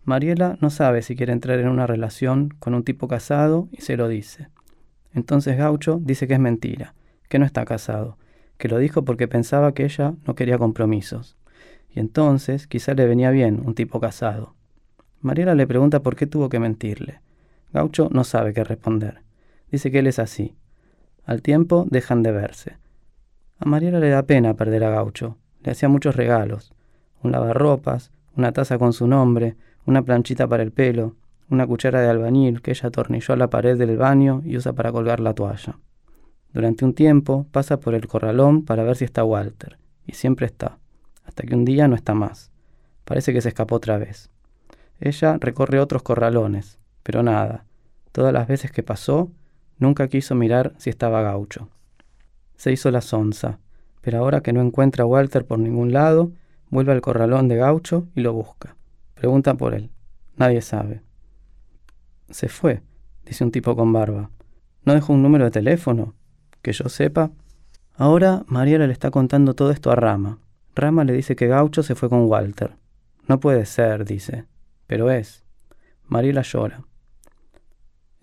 Mariela 0.03 0.57
no 0.61 0.69
sabe 0.69 1.01
si 1.01 1.15
quiere 1.15 1.31
entrar 1.31 1.59
en 1.59 1.69
una 1.69 1.85
relación 1.85 2.49
con 2.59 2.73
un 2.73 2.83
tipo 2.83 3.07
casado 3.07 3.69
y 3.71 3.81
se 3.81 3.95
lo 3.95 4.07
dice. 4.07 4.47
Entonces 5.13 5.57
Gaucho 5.57 5.99
dice 6.01 6.27
que 6.27 6.33
es 6.33 6.39
mentira, 6.39 6.93
que 7.29 7.39
no 7.39 7.45
está 7.45 7.65
casado, 7.65 8.17
que 8.57 8.67
lo 8.67 8.77
dijo 8.77 9.03
porque 9.05 9.27
pensaba 9.27 9.73
que 9.73 9.85
ella 9.85 10.13
no 10.25 10.35
quería 10.35 10.57
compromisos. 10.57 11.37
Y 11.89 11.99
entonces 11.99 12.67
quizá 12.67 12.93
le 12.93 13.05
venía 13.05 13.29
bien 13.29 13.61
un 13.65 13.75
tipo 13.75 13.99
casado. 13.99 14.55
Mariela 15.21 15.55
le 15.55 15.67
pregunta 15.67 16.01
por 16.01 16.15
qué 16.15 16.27
tuvo 16.27 16.49
que 16.49 16.59
mentirle. 16.59 17.21
Gaucho 17.71 18.09
no 18.11 18.23
sabe 18.23 18.53
qué 18.53 18.63
responder. 18.63 19.21
Dice 19.71 19.91
que 19.91 19.99
él 19.99 20.07
es 20.07 20.19
así. 20.19 20.55
Al 21.25 21.41
tiempo 21.41 21.85
dejan 21.89 22.23
de 22.23 22.31
verse. 22.31 22.77
A 23.59 23.65
Mariela 23.65 23.99
le 23.99 24.09
da 24.09 24.23
pena 24.23 24.55
perder 24.55 24.83
a 24.83 24.89
Gaucho. 24.89 25.37
Le 25.63 25.71
hacía 25.71 25.87
muchos 25.87 26.15
regalos. 26.15 26.73
Un 27.21 27.31
lavarropas, 27.31 28.11
una 28.35 28.51
taza 28.51 28.77
con 28.77 28.93
su 28.93 29.07
nombre, 29.07 29.55
una 29.85 30.01
planchita 30.01 30.47
para 30.47 30.63
el 30.63 30.71
pelo, 30.71 31.15
una 31.49 31.67
cuchara 31.67 32.01
de 32.01 32.09
albañil 32.09 32.61
que 32.61 32.71
ella 32.71 32.87
atornilló 32.87 33.33
a 33.33 33.37
la 33.37 33.49
pared 33.49 33.77
del 33.77 33.97
baño 33.97 34.41
y 34.45 34.57
usa 34.57 34.73
para 34.73 34.91
colgar 34.91 35.19
la 35.19 35.33
toalla. 35.33 35.77
Durante 36.53 36.85
un 36.85 36.93
tiempo 36.93 37.47
pasa 37.51 37.79
por 37.79 37.95
el 37.95 38.07
corralón 38.07 38.63
para 38.63 38.83
ver 38.83 38.95
si 38.95 39.05
está 39.05 39.23
Walter, 39.23 39.77
y 40.05 40.13
siempre 40.13 40.45
está, 40.45 40.77
hasta 41.25 41.43
que 41.43 41.55
un 41.55 41.65
día 41.65 41.87
no 41.87 41.95
está 41.95 42.13
más. 42.13 42.51
Parece 43.05 43.33
que 43.33 43.41
se 43.41 43.49
escapó 43.49 43.75
otra 43.75 43.97
vez. 43.97 44.29
Ella 44.99 45.37
recorre 45.39 45.79
otros 45.79 46.03
corralones, 46.03 46.79
pero 47.01 47.23
nada. 47.23 47.65
Todas 48.11 48.31
las 48.31 48.47
veces 48.47 48.71
que 48.71 48.83
pasó, 48.83 49.31
nunca 49.77 50.07
quiso 50.07 50.35
mirar 50.35 50.73
si 50.77 50.89
estaba 50.89 51.21
gaucho. 51.21 51.69
Se 52.55 52.71
hizo 52.71 52.91
la 52.91 53.01
sonza, 53.01 53.59
pero 54.01 54.19
ahora 54.19 54.41
que 54.41 54.53
no 54.53 54.61
encuentra 54.61 55.03
a 55.03 55.07
Walter 55.07 55.45
por 55.45 55.59
ningún 55.59 55.91
lado, 55.91 56.31
vuelve 56.69 56.91
al 56.91 57.01
corralón 57.01 57.47
de 57.47 57.55
gaucho 57.55 58.07
y 58.15 58.21
lo 58.21 58.33
busca. 58.33 58.75
Pregunta 59.15 59.55
por 59.55 59.73
él. 59.73 59.89
Nadie 60.37 60.61
sabe. 60.61 61.01
Se 62.33 62.49
fue, 62.49 62.81
dice 63.27 63.43
un 63.43 63.51
tipo 63.51 63.75
con 63.75 63.93
barba. 63.93 64.31
¿No 64.85 64.95
dejó 64.95 65.13
un 65.13 65.21
número 65.21 65.45
de 65.45 65.51
teléfono? 65.51 66.15
Que 66.63 66.73
yo 66.73 66.89
sepa. 66.89 67.29
Ahora 67.93 68.43
Mariela 68.47 68.87
le 68.87 68.93
está 68.93 69.11
contando 69.11 69.53
todo 69.53 69.69
esto 69.69 69.91
a 69.91 69.95
Rama. 69.95 70.39
Rama 70.75 71.03
le 71.03 71.13
dice 71.13 71.35
que 71.35 71.45
Gaucho 71.45 71.83
se 71.83 71.93
fue 71.93 72.09
con 72.09 72.25
Walter. 72.25 72.75
No 73.27 73.39
puede 73.39 73.67
ser, 73.67 74.03
dice. 74.03 74.45
Pero 74.87 75.11
es. 75.11 75.45
Mariela 76.07 76.41
llora. 76.41 76.83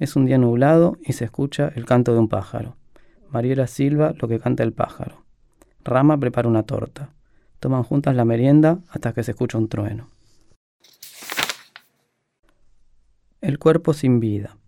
Es 0.00 0.17
un 0.17 0.26
día 0.26 0.38
nublado 0.38 0.99
y 1.05 1.12
se 1.12 1.25
escucha 1.25 1.71
el 1.76 1.87
canto 1.87 2.12
de 2.12 2.19
un 2.19 2.29
pájaro. 2.29 2.76
Mariela 3.31 3.69
silba 3.69 4.12
lo 4.21 4.26
que 4.26 4.40
canta 4.40 4.64
el 4.64 4.73
pájaro. 4.73 5.25
Rama 5.85 6.19
prepara 6.19 6.49
una 6.49 6.64
torta. 6.64 7.11
Toman 7.61 7.85
juntas 7.85 8.17
la 8.17 8.25
merienda 8.25 8.81
hasta 8.90 9.12
que 9.12 9.23
se 9.23 9.31
escucha 9.31 9.57
un 9.57 9.69
trueno. 9.69 10.09
El 13.43 13.59
cuerpo 13.59 13.95
sin 13.95 14.21
vida. 14.21 14.59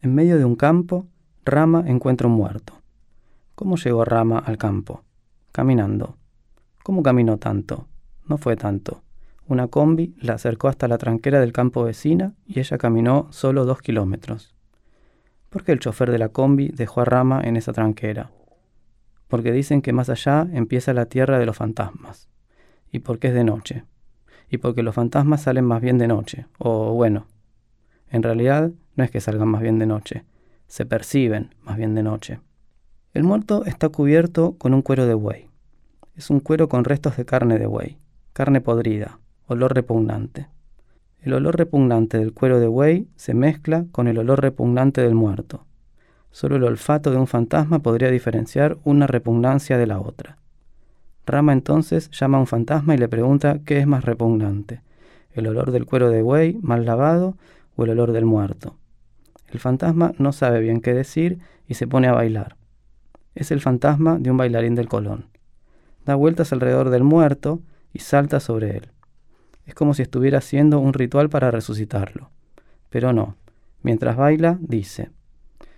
En 0.00 0.14
medio 0.14 0.38
de 0.38 0.46
un 0.46 0.56
campo, 0.56 1.08
Rama 1.44 1.84
encuentra 1.86 2.26
un 2.26 2.32
muerto. 2.32 2.80
¿Cómo 3.54 3.76
llegó 3.76 4.06
Rama 4.06 4.38
al 4.38 4.56
campo? 4.56 5.04
Caminando. 5.52 6.16
¿Cómo 6.82 7.02
caminó 7.02 7.36
tanto? 7.36 7.86
No 8.24 8.38
fue 8.38 8.56
tanto. 8.56 9.02
Una 9.46 9.68
combi 9.68 10.14
la 10.18 10.34
acercó 10.34 10.68
hasta 10.68 10.88
la 10.88 10.96
tranquera 10.96 11.38
del 11.38 11.52
campo 11.52 11.84
vecina 11.84 12.32
y 12.46 12.60
ella 12.60 12.78
caminó 12.78 13.26
solo 13.30 13.66
dos 13.66 13.82
kilómetros. 13.82 14.54
¿Por 15.50 15.64
qué 15.64 15.72
el 15.72 15.80
chofer 15.80 16.10
de 16.10 16.18
la 16.18 16.30
combi 16.30 16.68
dejó 16.68 17.02
a 17.02 17.04
Rama 17.04 17.42
en 17.44 17.58
esa 17.58 17.74
tranquera? 17.74 18.30
Porque 19.26 19.52
dicen 19.52 19.82
que 19.82 19.92
más 19.92 20.08
allá 20.08 20.48
empieza 20.50 20.94
la 20.94 21.04
tierra 21.04 21.38
de 21.38 21.44
los 21.44 21.58
fantasmas. 21.58 22.30
Y 22.90 23.00
porque 23.00 23.28
es 23.28 23.34
de 23.34 23.44
noche. 23.44 23.84
Y 24.50 24.58
porque 24.58 24.82
los 24.82 24.94
fantasmas 24.94 25.42
salen 25.42 25.64
más 25.64 25.80
bien 25.80 25.98
de 25.98 26.08
noche. 26.08 26.46
O 26.58 26.92
bueno, 26.92 27.26
en 28.10 28.22
realidad 28.22 28.70
no 28.96 29.04
es 29.04 29.10
que 29.10 29.20
salgan 29.20 29.48
más 29.48 29.62
bien 29.62 29.78
de 29.78 29.86
noche. 29.86 30.24
Se 30.66 30.86
perciben 30.86 31.54
más 31.62 31.76
bien 31.76 31.94
de 31.94 32.02
noche. 32.02 32.40
El 33.14 33.24
muerto 33.24 33.64
está 33.64 33.88
cubierto 33.88 34.56
con 34.58 34.74
un 34.74 34.82
cuero 34.82 35.06
de 35.06 35.14
buey. 35.14 35.48
Es 36.14 36.30
un 36.30 36.40
cuero 36.40 36.68
con 36.68 36.84
restos 36.84 37.16
de 37.16 37.24
carne 37.24 37.58
de 37.58 37.66
buey, 37.66 37.98
carne 38.32 38.60
podrida, 38.60 39.20
olor 39.46 39.74
repugnante. 39.74 40.48
El 41.20 41.32
olor 41.32 41.56
repugnante 41.56 42.18
del 42.18 42.32
cuero 42.32 42.60
de 42.60 42.66
buey 42.66 43.08
se 43.16 43.34
mezcla 43.34 43.86
con 43.92 44.08
el 44.08 44.18
olor 44.18 44.40
repugnante 44.40 45.00
del 45.00 45.14
muerto. 45.14 45.64
Solo 46.30 46.56
el 46.56 46.64
olfato 46.64 47.10
de 47.10 47.16
un 47.16 47.26
fantasma 47.26 47.80
podría 47.80 48.10
diferenciar 48.10 48.78
una 48.84 49.06
repugnancia 49.06 49.78
de 49.78 49.86
la 49.86 50.00
otra. 50.00 50.38
Rama 51.28 51.52
entonces 51.52 52.10
llama 52.10 52.38
a 52.38 52.40
un 52.40 52.46
fantasma 52.46 52.94
y 52.94 52.98
le 52.98 53.08
pregunta 53.08 53.60
qué 53.64 53.78
es 53.78 53.86
más 53.86 54.04
repugnante, 54.04 54.82
el 55.32 55.46
olor 55.46 55.70
del 55.70 55.86
cuero 55.86 56.10
de 56.10 56.22
buey 56.22 56.58
mal 56.62 56.84
lavado 56.84 57.36
o 57.76 57.84
el 57.84 57.90
olor 57.90 58.12
del 58.12 58.24
muerto. 58.24 58.76
El 59.46 59.60
fantasma 59.60 60.12
no 60.18 60.32
sabe 60.32 60.60
bien 60.60 60.80
qué 60.80 60.94
decir 60.94 61.38
y 61.66 61.74
se 61.74 61.86
pone 61.86 62.08
a 62.08 62.12
bailar. 62.12 62.56
Es 63.34 63.50
el 63.50 63.60
fantasma 63.60 64.18
de 64.18 64.30
un 64.30 64.36
bailarín 64.36 64.74
del 64.74 64.88
Colón. 64.88 65.26
Da 66.04 66.14
vueltas 66.14 66.52
alrededor 66.52 66.90
del 66.90 67.04
muerto 67.04 67.60
y 67.92 68.00
salta 68.00 68.40
sobre 68.40 68.76
él. 68.76 68.88
Es 69.64 69.74
como 69.74 69.94
si 69.94 70.02
estuviera 70.02 70.38
haciendo 70.38 70.80
un 70.80 70.92
ritual 70.92 71.28
para 71.28 71.50
resucitarlo. 71.50 72.30
Pero 72.90 73.12
no. 73.12 73.36
Mientras 73.82 74.16
baila, 74.16 74.58
dice, 74.60 75.10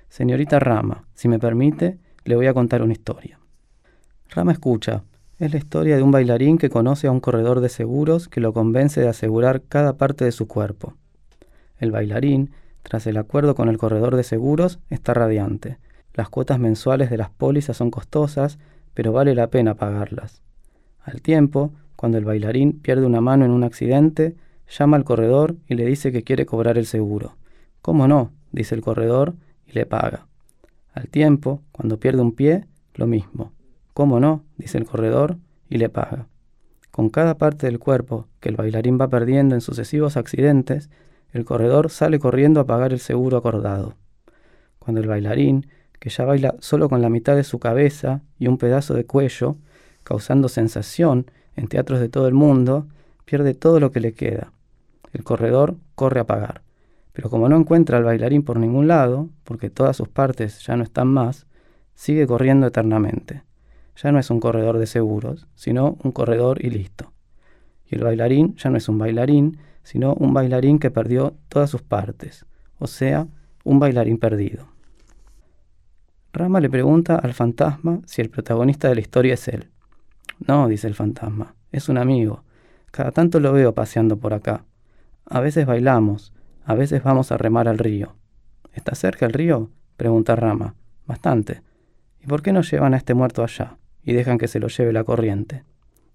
Señorita 0.09 0.59
Rama, 0.59 1.05
si 1.15 1.29
me 1.29 1.39
permite, 1.39 1.99
le 2.25 2.37
voy 2.37 2.47
a 2.47 2.55
contar 2.55 2.83
una 2.83 2.93
historia. 2.93 3.39
Rama 4.31 4.53
escucha. 4.53 5.03
Es 5.41 5.53
la 5.53 5.57
historia 5.57 5.97
de 5.97 6.03
un 6.03 6.11
bailarín 6.11 6.59
que 6.59 6.69
conoce 6.69 7.07
a 7.07 7.11
un 7.11 7.21
corredor 7.21 7.61
de 7.61 7.71
seguros 7.71 8.29
que 8.29 8.43
lo 8.43 8.53
convence 8.53 9.01
de 9.01 9.09
asegurar 9.09 9.63
cada 9.63 9.95
parte 9.95 10.27
de 10.27 10.33
su 10.33 10.47
cuerpo. 10.47 10.97
El 11.79 11.93
bailarín, 11.93 12.51
tras 12.83 13.07
el 13.07 13.17
acuerdo 13.17 13.55
con 13.55 13.71
el 13.71 13.79
corredor 13.79 14.17
de 14.17 14.23
seguros, 14.23 14.81
está 14.91 15.15
radiante. 15.15 15.79
Las 16.13 16.29
cuotas 16.29 16.59
mensuales 16.59 17.09
de 17.09 17.17
las 17.17 17.31
pólizas 17.31 17.79
son 17.79 17.91
costosas, 17.91 18.59
pero 18.93 19.13
vale 19.13 19.35
la 19.35 19.47
pena 19.47 19.77
pagarlas. 19.77 20.43
Al 21.01 21.23
tiempo, 21.23 21.73
cuando 21.97 22.19
el 22.19 22.27
bailarín 22.27 22.79
pierde 22.79 23.07
una 23.07 23.23
mano 23.23 23.47
en 23.47 23.53
un 23.53 23.65
accidente, 23.65 24.37
llama 24.69 24.99
al 24.99 25.05
corredor 25.05 25.57
y 25.67 25.75
le 25.75 25.87
dice 25.87 26.13
que 26.13 26.23
quiere 26.23 26.45
cobrar 26.45 26.77
el 26.77 26.85
seguro. 26.85 27.37
¿Cómo 27.81 28.07
no? 28.07 28.31
dice 28.53 28.75
el 28.75 28.83
corredor 28.83 29.37
y 29.67 29.73
le 29.73 29.87
paga. 29.87 30.27
Al 30.93 31.09
tiempo, 31.09 31.63
cuando 31.73 31.99
pierde 31.99 32.21
un 32.21 32.33
pie, 32.33 32.67
lo 32.95 33.07
mismo. 33.07 33.53
¿Cómo 34.01 34.19
no? 34.19 34.47
dice 34.57 34.79
el 34.79 34.87
corredor 34.87 35.37
y 35.69 35.77
le 35.77 35.91
paga. 35.91 36.27
con 36.91 37.11
cada 37.11 37.37
parte 37.37 37.67
del 37.67 37.79
cuerpo 37.79 38.29
que 38.41 38.49
el 38.49 38.57
bailarín 38.57 38.99
va 38.99 39.09
perdiendo 39.09 39.55
en 39.55 39.61
sucesivos 39.61 40.17
accidentes, 40.17 40.89
el 41.33 41.45
corredor 41.45 41.91
sale 41.91 42.19
corriendo 42.19 42.61
a 42.61 42.65
pagar 42.65 42.95
el 42.95 43.01
seguro 43.01 43.37
acordado. 43.37 43.97
Cuando 44.79 45.03
el 45.03 45.07
bailarín, 45.07 45.67
que 45.99 46.09
ya 46.09 46.25
baila 46.25 46.55
solo 46.61 46.89
con 46.89 47.03
la 47.03 47.11
mitad 47.11 47.37
de 47.37 47.45
su 47.45 47.59
cabeza 47.59 48.23
y 48.39 48.47
un 48.47 48.57
pedazo 48.57 48.95
de 48.95 49.05
cuello, 49.05 49.57
causando 50.03 50.49
sensación 50.49 51.31
en 51.55 51.69
teatros 51.69 52.01
de 52.01 52.09
todo 52.09 52.27
el 52.27 52.33
mundo, 52.33 52.87
pierde 53.27 53.53
todo 53.53 53.81
lo 53.81 53.93
que 53.93 54.01
le 54.01 54.15
queda. 54.15 54.51
El 55.13 55.25
corredor 55.25 55.77
corre 55.95 56.21
a 56.21 56.27
pagar. 56.27 56.63
Pero 57.13 57.29
como 57.29 57.51
no 57.51 57.57
encuentra 57.59 57.99
al 57.99 58.05
bailarín 58.05 58.45
por 58.45 58.59
ningún 58.59 58.89
lado, 58.89 59.29
porque 59.45 59.69
todas 59.69 59.95
sus 59.95 60.09
partes 60.09 60.65
ya 60.65 60.75
no 60.75 60.85
están 60.85 61.09
más, 61.09 61.47
sigue 61.95 62.27
corriendo 62.27 62.67
eternamente. 62.67 63.43
Ya 64.03 64.13
no 64.13 64.19
es 64.19 64.31
un 64.31 64.41
corredor 64.41 64.79
de 64.79 64.87
seguros, 64.87 65.47
sino 65.55 65.99
un 66.03 66.13
corredor 66.13 66.65
y 66.65 66.71
listo. 66.71 67.13
Y 67.87 67.97
el 67.97 68.05
bailarín 68.05 68.57
ya 68.57 68.71
no 68.71 68.79
es 68.79 68.89
un 68.89 68.97
bailarín, 68.97 69.59
sino 69.83 70.15
un 70.15 70.33
bailarín 70.33 70.79
que 70.79 70.91
perdió 70.91 71.35
todas 71.49 71.69
sus 71.69 71.83
partes, 71.83 72.47
o 72.79 72.87
sea, 72.87 73.27
un 73.63 73.79
bailarín 73.79 74.17
perdido. 74.19 74.69
Rama 76.33 76.61
le 76.61 76.71
pregunta 76.71 77.17
al 77.17 77.35
fantasma 77.35 78.01
si 78.07 78.23
el 78.23 78.31
protagonista 78.31 78.89
de 78.89 78.95
la 78.95 79.01
historia 79.03 79.35
es 79.35 79.49
él. 79.49 79.69
No, 80.47 80.67
dice 80.69 80.87
el 80.87 80.95
fantasma, 80.95 81.55
es 81.71 81.91
un 81.91 81.99
amigo. 81.99 82.45
Cada 82.93 83.11
tanto 83.11 83.39
lo 83.39 83.53
veo 83.53 83.75
paseando 83.75 84.17
por 84.17 84.33
acá. 84.33 84.65
A 85.27 85.41
veces 85.41 85.67
bailamos, 85.67 86.33
a 86.65 86.75
veces 86.75 87.03
vamos 87.03 87.33
a 87.33 87.37
remar 87.37 87.69
al 87.69 87.79
río. 87.79 88.15
¿Está 88.73 88.95
cerca 88.95 89.27
el 89.27 89.35
río? 89.35 89.71
pregunta 89.99 90.37
Rama. 90.37 90.75
Bastante. 91.07 91.63
¿Y 92.23 92.27
por 92.27 92.43
qué 92.43 92.53
no 92.53 92.63
llevan 92.63 92.95
a 92.95 92.97
este 92.97 93.15
muerto 93.15 93.43
allá 93.43 93.77
y 94.05 94.13
dejan 94.13 94.39
que 94.39 94.49
se 94.49 94.61
lo 94.61 94.69
lleve 94.69 94.93
la 94.93 95.05
corriente? 95.05 95.65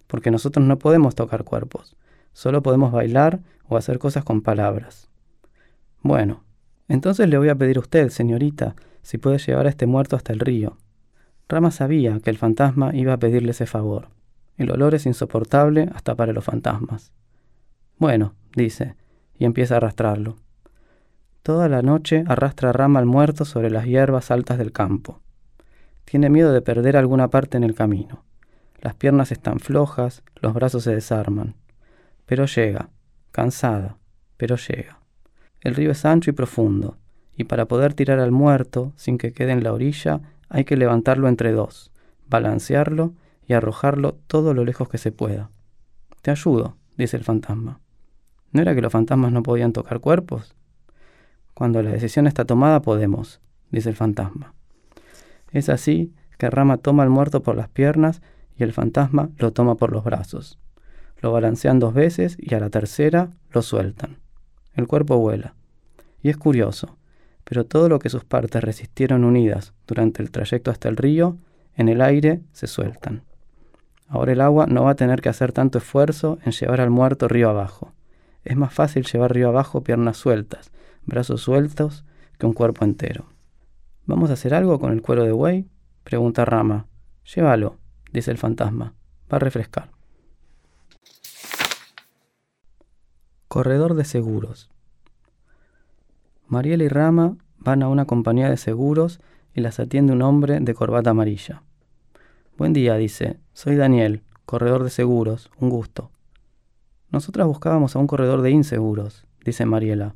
Porque 0.07 0.31
nosotros 0.31 0.65
no 0.65 0.77
podemos 0.77 1.15
tocar 1.15 1.43
cuerpos, 1.43 1.95
solo 2.33 2.61
podemos 2.61 2.91
bailar 2.91 3.39
o 3.67 3.77
hacer 3.77 3.99
cosas 3.99 4.23
con 4.23 4.41
palabras. 4.41 5.09
Bueno, 6.01 6.43
entonces 6.87 7.27
le 7.27 7.37
voy 7.37 7.49
a 7.49 7.55
pedir 7.55 7.77
a 7.77 7.81
usted, 7.81 8.09
señorita, 8.09 8.75
si 9.01 9.17
puede 9.17 9.39
llevar 9.39 9.65
a 9.65 9.69
este 9.69 9.87
muerto 9.87 10.15
hasta 10.15 10.33
el 10.33 10.39
río. 10.39 10.77
Rama 11.47 11.71
sabía 11.71 12.19
que 12.19 12.29
el 12.29 12.37
fantasma 12.37 12.95
iba 12.95 13.13
a 13.13 13.17
pedirle 13.17 13.51
ese 13.51 13.65
favor. 13.65 14.09
El 14.57 14.71
olor 14.71 14.95
es 14.95 15.05
insoportable 15.05 15.89
hasta 15.93 16.15
para 16.15 16.33
los 16.33 16.43
fantasmas. 16.43 17.11
Bueno, 17.97 18.33
dice, 18.55 18.95
y 19.37 19.45
empieza 19.45 19.75
a 19.75 19.77
arrastrarlo. 19.77 20.37
Toda 21.43 21.69
la 21.69 21.81
noche 21.81 22.23
arrastra 22.27 22.71
Rama 22.71 22.99
al 22.99 23.05
muerto 23.05 23.45
sobre 23.45 23.69
las 23.69 23.85
hierbas 23.85 24.31
altas 24.31 24.57
del 24.57 24.71
campo. 24.71 25.21
Tiene 26.05 26.29
miedo 26.29 26.53
de 26.53 26.61
perder 26.61 26.97
alguna 26.97 27.29
parte 27.29 27.57
en 27.57 27.63
el 27.63 27.75
camino. 27.75 28.23
Las 28.79 28.95
piernas 28.95 29.31
están 29.31 29.59
flojas, 29.59 30.23
los 30.35 30.53
brazos 30.53 30.83
se 30.83 30.93
desarman. 30.93 31.55
Pero 32.25 32.45
llega, 32.45 32.89
cansada, 33.31 33.97
pero 34.37 34.55
llega. 34.55 34.99
El 35.61 35.75
río 35.75 35.91
es 35.91 36.05
ancho 36.05 36.29
y 36.29 36.33
profundo, 36.33 36.97
y 37.35 37.45
para 37.45 37.65
poder 37.65 37.93
tirar 37.93 38.19
al 38.19 38.31
muerto 38.31 38.93
sin 38.95 39.17
que 39.17 39.33
quede 39.33 39.51
en 39.51 39.63
la 39.63 39.73
orilla, 39.73 40.21
hay 40.47 40.63
que 40.63 40.77
levantarlo 40.77 41.27
entre 41.27 41.51
dos, 41.51 41.91
balancearlo 42.27 43.13
y 43.47 43.53
arrojarlo 43.53 44.17
todo 44.27 44.53
lo 44.53 44.63
lejos 44.63 44.89
que 44.89 44.97
se 44.97 45.11
pueda. 45.11 45.49
Te 46.21 46.31
ayudo, 46.31 46.77
dice 46.97 47.17
el 47.17 47.23
fantasma. 47.23 47.79
¿No 48.51 48.61
era 48.61 48.73
que 48.73 48.81
los 48.81 48.91
fantasmas 48.91 49.31
no 49.31 49.43
podían 49.43 49.73
tocar 49.73 49.99
cuerpos? 49.99 50.55
Cuando 51.53 51.81
la 51.81 51.91
decisión 51.91 52.27
está 52.27 52.45
tomada 52.45 52.81
podemos, 52.81 53.41
dice 53.71 53.89
el 53.89 53.95
fantasma. 53.95 54.53
Es 55.55 55.69
así 55.69 56.13
que 56.37 56.49
Rama 56.49 56.75
toma 56.75 57.03
al 57.03 57.09
muerto 57.09 57.41
por 57.41 57.55
las 57.55 57.69
piernas 57.69 58.21
y 58.57 58.63
el 58.63 58.73
fantasma 58.73 59.29
lo 59.37 59.53
toma 59.53 59.75
por 59.75 59.93
los 59.93 60.03
brazos. 60.03 60.59
Lo 61.21 61.31
balancean 61.31 61.79
dos 61.79 61.93
veces 61.93 62.35
y 62.37 62.53
a 62.55 62.59
la 62.59 62.69
tercera 62.69 63.29
lo 63.51 63.61
sueltan. 63.61 64.17
El 64.73 64.85
cuerpo 64.85 65.17
vuela. 65.17 65.55
Y 66.21 66.27
es 66.27 66.35
curioso, 66.35 66.97
pero 67.45 67.65
todo 67.65 67.87
lo 67.87 67.99
que 67.99 68.09
sus 68.09 68.25
partes 68.25 68.61
resistieron 68.65 69.23
unidas 69.23 69.73
durante 69.87 70.21
el 70.21 70.29
trayecto 70.29 70.71
hasta 70.71 70.89
el 70.89 70.97
río, 70.97 71.37
en 71.77 71.87
el 71.87 72.01
aire 72.01 72.41
se 72.51 72.67
sueltan. 72.67 73.23
Ahora 74.09 74.33
el 74.33 74.41
agua 74.41 74.65
no 74.67 74.83
va 74.83 74.91
a 74.91 74.95
tener 74.95 75.21
que 75.21 75.29
hacer 75.29 75.53
tanto 75.53 75.77
esfuerzo 75.77 76.37
en 76.43 76.51
llevar 76.51 76.81
al 76.81 76.89
muerto 76.89 77.29
río 77.29 77.49
abajo. 77.49 77.93
Es 78.43 78.57
más 78.57 78.73
fácil 78.73 79.05
llevar 79.05 79.33
río 79.33 79.47
abajo 79.47 79.85
piernas 79.85 80.17
sueltas, 80.17 80.73
brazos 81.05 81.39
sueltos, 81.39 82.03
que 82.37 82.45
un 82.45 82.51
cuerpo 82.51 82.83
entero. 82.83 83.34
¿Vamos 84.07 84.29
a 84.29 84.33
hacer 84.33 84.53
algo 84.53 84.79
con 84.79 84.91
el 84.91 85.01
cuero 85.01 85.23
de 85.23 85.31
buey? 85.31 85.67
pregunta 86.03 86.45
Rama. 86.45 86.85
Llévalo, 87.33 87.79
dice 88.13 88.29
el 88.29 88.37
fantasma. 88.37 88.93
Va 89.31 89.37
a 89.37 89.39
refrescar. 89.39 89.89
Corredor 93.47 93.95
de 93.95 94.05
seguros. 94.05 94.69
Mariela 96.47 96.83
y 96.83 96.87
Rama 96.87 97.37
van 97.57 97.81
a 97.81 97.87
una 97.87 98.05
compañía 98.05 98.47
de 98.47 98.57
seguros 98.57 99.21
y 99.55 99.61
las 99.61 99.79
atiende 99.79 100.13
un 100.13 100.21
hombre 100.21 100.59
de 100.59 100.73
corbata 100.75 101.09
amarilla. 101.09 101.63
Buen 102.57 102.73
día, 102.73 102.95
dice. 102.97 103.39
Soy 103.53 103.75
Daniel, 103.75 104.21
corredor 104.45 104.83
de 104.83 104.91
seguros. 104.91 105.49
Un 105.59 105.69
gusto. 105.69 106.11
Nosotras 107.09 107.47
buscábamos 107.47 107.95
a 107.95 107.99
un 107.99 108.05
corredor 108.05 108.43
de 108.43 108.51
inseguros, 108.51 109.25
dice 109.43 109.65
Mariela. 109.65 110.13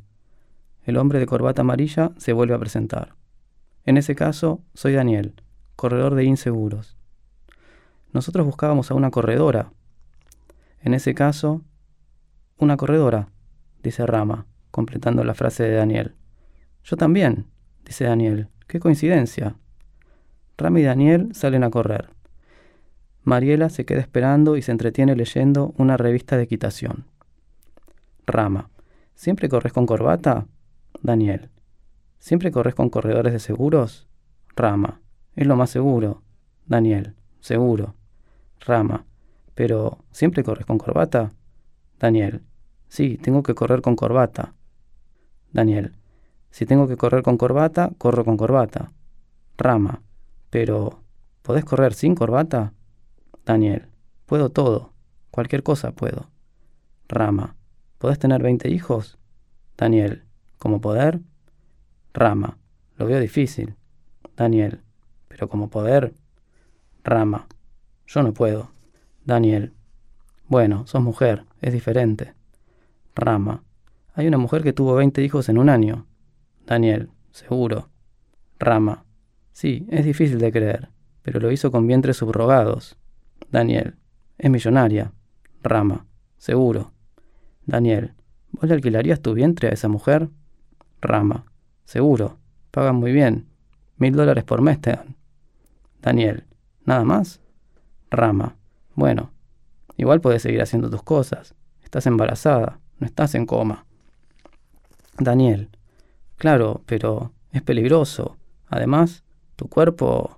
El 0.84 0.98
hombre 0.98 1.18
de 1.18 1.26
corbata 1.26 1.62
amarilla 1.62 2.12
se 2.18 2.34
vuelve 2.34 2.54
a 2.54 2.60
presentar. 2.60 3.19
En 3.86 3.98
ese 3.98 4.16
caso, 4.16 4.62
soy 4.74 4.94
Daniel, 4.94 5.36
corredor 5.76 6.16
de 6.16 6.24
inseguros. 6.24 6.98
Nosotros 8.12 8.46
buscábamos 8.46 8.92
a 8.92 8.96
una 8.96 9.12
corredora. 9.12 9.72
En 10.82 10.94
ese 10.94 11.14
caso, 11.14 11.62
una 12.58 12.78
corredora, 12.78 13.30
dice 13.84 14.06
Rama, 14.06 14.46
completando 14.72 15.24
la 15.24 15.34
frase 15.34 15.64
de 15.64 15.76
Daniel. 15.76 16.16
Yo 16.84 16.98
también, 16.98 17.48
dice 17.86 18.06
Daniel. 18.06 18.50
Qué 18.68 18.80
coincidencia. 18.80 19.56
Rama 20.58 20.80
y 20.80 20.84
Daniel 20.84 21.30
salen 21.34 21.64
a 21.64 21.70
correr. 21.70 22.10
Mariela 23.24 23.70
se 23.70 23.86
queda 23.86 24.02
esperando 24.02 24.58
y 24.58 24.62
se 24.62 24.72
entretiene 24.72 25.16
leyendo 25.16 25.74
una 25.78 25.98
revista 25.98 26.38
de 26.38 26.44
equitación. 26.44 27.06
Rama. 28.26 28.70
¿Siempre 29.16 29.50
corres 29.50 29.74
con 29.74 29.86
corbata? 29.86 30.48
Daniel. 31.02 31.50
¿Siempre 32.20 32.52
corres 32.52 32.76
con 32.76 32.90
corredores 32.90 33.34
de 33.34 33.40
seguros? 33.40 34.08
Rama. 34.56 35.02
Es 35.36 35.48
lo 35.48 35.56
más 35.56 35.70
seguro. 35.70 36.22
Daniel. 36.66 37.16
Seguro. 37.40 37.96
Rama. 38.60 39.06
Pero, 39.56 40.00
¿siempre 40.12 40.44
corres 40.44 40.66
con 40.66 40.78
corbata? 40.78 41.32
Daniel. 41.98 42.44
Sí, 42.90 43.18
tengo 43.18 43.42
que 43.42 43.56
correr 43.56 43.82
con 43.82 43.96
corbata. 43.96 44.54
Daniel. 45.52 45.96
Si 46.52 46.66
tengo 46.66 46.88
que 46.88 46.98
correr 46.98 47.24
con 47.24 47.38
corbata, 47.38 47.92
corro 47.98 48.26
con 48.26 48.36
corbata. 48.38 48.92
Rama. 49.58 50.02
Pero, 50.50 51.04
¿podés 51.42 51.64
correr 51.64 51.94
sin 51.94 52.16
corbata? 52.16 52.74
Daniel. 53.46 53.88
Puedo 54.26 54.50
todo. 54.50 54.94
Cualquier 55.32 55.64
cosa 55.64 55.92
puedo. 55.94 56.30
Rama. 57.08 57.56
¿Podés 57.98 58.20
tener 58.20 58.44
veinte 58.44 58.70
hijos? 58.70 59.18
Daniel. 59.78 60.24
¿Como 60.58 60.82
poder? 60.82 61.22
Rama. 62.20 62.58
Lo 62.98 63.06
veo 63.06 63.18
difícil. 63.18 63.76
Daniel. 64.36 64.82
Pero 65.30 65.48
como 65.48 65.70
poder. 65.70 66.14
Rama. 67.02 67.48
Yo 68.08 68.24
no 68.24 68.34
puedo. 68.34 68.72
Daniel. 69.24 69.72
Bueno, 70.48 70.86
sos 70.86 71.02
mujer, 71.02 71.46
es 71.62 71.72
diferente. 71.72 72.34
Rama. 73.16 73.64
Hay 74.16 74.28
una 74.28 74.38
mujer 74.38 74.64
que 74.64 74.74
tuvo 74.74 74.96
20 74.96 75.24
hijos 75.24 75.48
en 75.48 75.58
un 75.58 75.70
año. 75.70 76.08
Daniel. 76.66 77.10
Seguro. 77.32 77.88
Rama. 78.60 79.06
Sí, 79.54 79.88
es 79.90 80.04
difícil 80.04 80.40
de 80.40 80.52
creer, 80.52 80.90
pero 81.22 81.40
lo 81.40 81.52
hizo 81.52 81.72
con 81.72 81.88
vientres 81.88 82.18
subrogados. 82.18 82.98
Daniel. 83.50 83.96
Es 84.38 84.50
millonaria. 84.50 85.14
Rama. 85.64 86.06
Seguro. 86.38 86.92
Daniel. 87.66 88.14
¿Vos 88.52 88.68
le 88.68 88.74
alquilarías 88.74 89.22
tu 89.22 89.34
vientre 89.34 89.70
a 89.70 89.72
esa 89.72 89.88
mujer? 89.88 90.28
Rama. 91.00 91.46
Seguro. 91.90 92.38
Pagan 92.70 92.98
muy 92.98 93.12
bien. 93.12 93.48
Mil 93.98 94.16
dólares 94.16 94.44
por 94.44 94.62
mes 94.62 94.80
te 94.80 94.92
dan. 94.92 95.16
Daniel. 96.04 96.46
¿Nada 96.86 97.04
más? 97.04 97.42
Rama. 98.12 98.58
Bueno. 98.94 99.32
Igual 99.98 100.22
puedes 100.22 100.44
seguir 100.44 100.62
haciendo 100.62 100.92
tus 100.92 101.02
cosas. 101.02 101.56
Estás 101.82 102.06
embarazada. 102.06 102.80
No 103.00 103.08
estás 103.08 103.34
en 103.34 103.48
coma. 103.48 103.88
Daniel. 105.18 105.72
Claro, 106.38 106.84
pero 106.86 107.32
es 107.54 107.64
peligroso. 107.64 108.38
Además, 108.68 109.24
tu 109.56 109.68
cuerpo... 109.68 110.38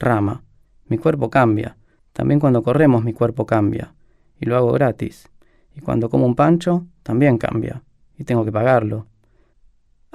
Rama. 0.00 0.42
Mi 0.88 0.98
cuerpo 0.98 1.30
cambia. 1.30 1.76
También 2.12 2.40
cuando 2.40 2.64
corremos 2.64 3.04
mi 3.04 3.12
cuerpo 3.12 3.46
cambia. 3.46 3.94
Y 4.40 4.46
lo 4.46 4.56
hago 4.56 4.72
gratis. 4.72 5.30
Y 5.76 5.82
cuando 5.82 6.10
como 6.10 6.26
un 6.26 6.34
pancho, 6.34 6.84
también 7.04 7.38
cambia. 7.38 7.84
Y 8.18 8.24
tengo 8.24 8.44
que 8.44 8.50
pagarlo. 8.50 9.06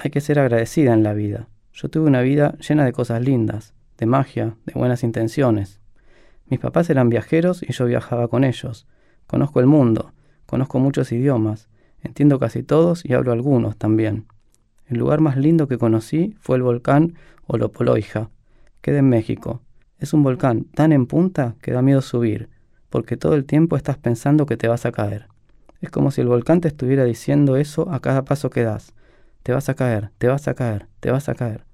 Hay 0.01 0.11
que 0.11 0.21
ser 0.21 0.39
agradecida 0.39 0.93
en 0.93 1.03
la 1.03 1.13
vida. 1.13 1.47
Yo 1.73 1.89
tuve 1.89 2.07
una 2.07 2.21
vida 2.21 2.57
llena 2.57 2.85
de 2.85 2.93
cosas 2.93 3.21
lindas, 3.21 3.73
de 3.97 4.05
magia, 4.05 4.55
de 4.65 4.73
buenas 4.73 5.03
intenciones. 5.03 5.81
Mis 6.47 6.59
papás 6.59 6.89
eran 6.89 7.09
viajeros 7.09 7.61
y 7.61 7.73
yo 7.73 7.85
viajaba 7.85 8.27
con 8.27 8.43
ellos, 8.43 8.87
Conozco 9.29 9.59
el 9.59 9.67
mundo, 9.67 10.11
conozco 10.47 10.79
muchos 10.79 11.11
idiomas, 11.11 11.69
entiendo 12.01 12.39
casi 12.39 12.63
todos 12.63 13.05
y 13.05 13.13
hablo 13.13 13.31
algunos 13.31 13.77
también. 13.77 14.25
El 14.87 14.97
lugar 14.97 15.21
más 15.21 15.37
lindo 15.37 15.67
que 15.67 15.77
conocí 15.77 16.35
fue 16.39 16.57
el 16.57 16.63
volcán 16.63 17.13
Olopoloija. 17.45 18.31
Queda 18.81 18.97
en 18.97 19.09
México. 19.09 19.61
Es 19.99 20.13
un 20.13 20.23
volcán 20.23 20.63
tan 20.63 20.93
en 20.93 21.05
punta 21.05 21.53
que 21.61 21.73
da 21.73 21.83
miedo 21.83 22.01
subir, 22.01 22.49
porque 22.89 23.17
todo 23.17 23.35
el 23.35 23.45
tiempo 23.45 23.77
estás 23.77 23.99
pensando 23.99 24.47
que 24.47 24.57
te 24.57 24.67
vas 24.67 24.87
a 24.87 24.91
caer. 24.91 25.27
Es 25.79 25.91
como 25.91 26.09
si 26.09 26.21
el 26.21 26.27
volcán 26.27 26.59
te 26.59 26.69
estuviera 26.69 27.03
diciendo 27.03 27.55
eso 27.55 27.91
a 27.91 27.99
cada 27.99 28.25
paso 28.25 28.49
que 28.49 28.63
das. 28.63 28.93
Te 29.49 29.53
vas 29.53 29.67
a 29.67 29.73
caer, 29.73 30.11
te 30.19 30.27
vas 30.27 30.47
a 30.47 30.53
caer, 30.53 30.85
te 30.99 31.09
vas 31.09 31.27
a 31.27 31.33
caer. 31.33 31.65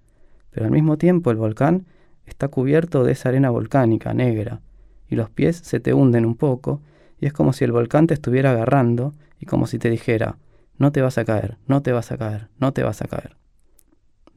Pero 0.49 0.65
al 0.65 0.71
mismo 0.71 0.97
tiempo 0.97 1.29
el 1.29 1.35
volcán 1.35 1.87
está 2.25 2.47
cubierto 2.47 3.03
de 3.03 3.11
esa 3.11 3.27
arena 3.27 3.49
volcánica 3.49 4.13
negra, 4.13 4.61
y 5.09 5.17
los 5.17 5.29
pies 5.29 5.57
se 5.57 5.81
te 5.81 5.93
hunden 5.93 6.25
un 6.25 6.35
poco, 6.35 6.81
y 7.19 7.25
es 7.25 7.33
como 7.33 7.51
si 7.51 7.65
el 7.65 7.73
volcán 7.73 8.07
te 8.07 8.13
estuviera 8.13 8.51
agarrando 8.51 9.13
y 9.41 9.45
como 9.45 9.67
si 9.67 9.77
te 9.77 9.89
dijera, 9.89 10.37
no 10.77 10.93
te 10.93 11.01
vas 11.01 11.17
a 11.17 11.25
caer, 11.25 11.57
no 11.67 11.81
te 11.81 11.91
vas 11.91 12.13
a 12.13 12.17
caer, 12.17 12.47
no 12.59 12.71
te 12.71 12.81
vas 12.81 13.01
a 13.01 13.07
caer. 13.07 13.35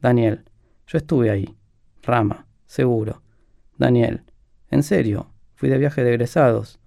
Daniel, 0.01 0.43
yo 0.85 0.97
estuve 0.97 1.29
ahí. 1.29 1.55
Rama, 2.01 2.45
seguro. 2.65 3.21
Daniel, 3.77 4.23
en 4.69 4.83
serio, 4.83 5.31
fui 5.55 5.69
de 5.69 5.77
viaje 5.77 6.03
de 6.03 6.09
egresados. 6.09 6.81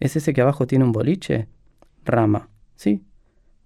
¿Es 0.00 0.16
ese 0.16 0.34
que 0.34 0.40
abajo 0.40 0.66
tiene 0.66 0.84
un 0.84 0.90
boliche? 0.90 1.46
Rama, 2.04 2.48
sí. 2.74 3.04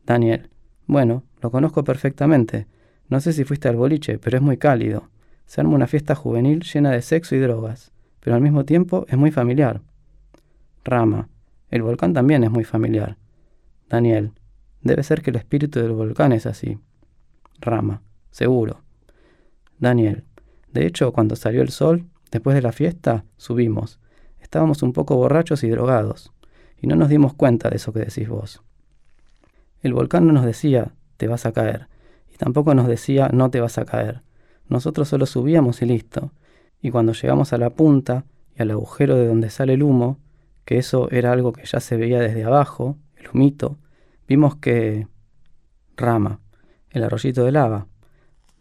Daniel, 0.04 0.50
bueno, 0.90 1.22
lo 1.40 1.52
conozco 1.52 1.84
perfectamente. 1.84 2.66
No 3.08 3.20
sé 3.20 3.32
si 3.32 3.44
fuiste 3.44 3.68
al 3.68 3.76
boliche, 3.76 4.18
pero 4.18 4.38
es 4.38 4.42
muy 4.42 4.56
cálido. 4.56 5.08
Se 5.46 5.60
arma 5.60 5.76
una 5.76 5.86
fiesta 5.86 6.16
juvenil 6.16 6.64
llena 6.64 6.90
de 6.90 7.00
sexo 7.00 7.36
y 7.36 7.38
drogas, 7.38 7.92
pero 8.18 8.34
al 8.34 8.42
mismo 8.42 8.64
tiempo 8.64 9.06
es 9.08 9.16
muy 9.16 9.30
familiar. 9.30 9.82
Rama, 10.82 11.28
el 11.70 11.82
volcán 11.82 12.12
también 12.12 12.42
es 12.42 12.50
muy 12.50 12.64
familiar. 12.64 13.16
Daniel, 13.88 14.32
debe 14.82 15.04
ser 15.04 15.22
que 15.22 15.30
el 15.30 15.36
espíritu 15.36 15.78
del 15.78 15.92
volcán 15.92 16.32
es 16.32 16.44
así. 16.44 16.80
Rama, 17.60 18.02
seguro. 18.32 18.80
Daniel, 19.78 20.24
de 20.72 20.86
hecho, 20.86 21.12
cuando 21.12 21.36
salió 21.36 21.62
el 21.62 21.70
sol, 21.70 22.06
después 22.32 22.56
de 22.56 22.62
la 22.62 22.72
fiesta, 22.72 23.24
subimos. 23.36 24.00
Estábamos 24.40 24.82
un 24.82 24.92
poco 24.92 25.14
borrachos 25.14 25.62
y 25.62 25.68
drogados, 25.68 26.32
y 26.82 26.88
no 26.88 26.96
nos 26.96 27.10
dimos 27.10 27.32
cuenta 27.34 27.70
de 27.70 27.76
eso 27.76 27.92
que 27.92 28.00
decís 28.00 28.28
vos. 28.28 28.64
El 29.82 29.94
volcán 29.94 30.26
no 30.26 30.34
nos 30.34 30.44
decía, 30.44 30.92
te 31.16 31.26
vas 31.26 31.46
a 31.46 31.52
caer, 31.52 31.88
y 32.32 32.36
tampoco 32.36 32.74
nos 32.74 32.86
decía, 32.86 33.30
no 33.32 33.50
te 33.50 33.60
vas 33.60 33.78
a 33.78 33.86
caer. 33.86 34.22
Nosotros 34.68 35.08
solo 35.08 35.24
subíamos 35.24 35.80
y 35.80 35.86
listo. 35.86 36.32
Y 36.82 36.90
cuando 36.90 37.12
llegamos 37.12 37.52
a 37.52 37.58
la 37.58 37.70
punta 37.70 38.24
y 38.54 38.62
al 38.62 38.70
agujero 38.70 39.16
de 39.16 39.26
donde 39.26 39.48
sale 39.48 39.74
el 39.74 39.82
humo, 39.82 40.18
que 40.66 40.76
eso 40.76 41.10
era 41.10 41.32
algo 41.32 41.52
que 41.52 41.64
ya 41.64 41.80
se 41.80 41.96
veía 41.96 42.20
desde 42.20 42.44
abajo, 42.44 42.98
el 43.16 43.28
humito, 43.32 43.78
vimos 44.28 44.56
que... 44.56 45.08
Rama, 45.96 46.40
el 46.90 47.04
arroyito 47.04 47.44
de 47.44 47.52
lava. 47.52 47.86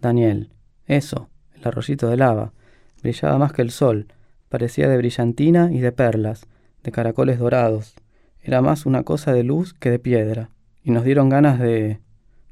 Daniel, 0.01 0.51
eso, 0.86 1.29
el 1.53 1.67
arroyito 1.67 2.08
de 2.08 2.17
lava. 2.17 2.53
Brillaba 3.01 3.38
más 3.38 3.53
que 3.53 3.62
el 3.62 3.71
sol, 3.71 4.08
parecía 4.47 4.88
de 4.89 4.97
brillantina 4.97 5.69
y 5.71 5.79
de 5.79 5.91
perlas, 5.91 6.47
de 6.84 6.91
caracoles 6.91 7.39
dorados. 7.39 7.95
Era 8.41 8.62
más 8.62 8.86
una 8.86 9.03
cosa 9.03 9.34
de 9.34 9.43
luz 9.43 9.73
que 9.73 9.91
de 9.91 9.99
piedra 9.99 10.49
y 10.84 10.92
nos 10.92 11.04
dieron 11.04 11.30
ganas 11.30 11.60
de... 11.60 12.00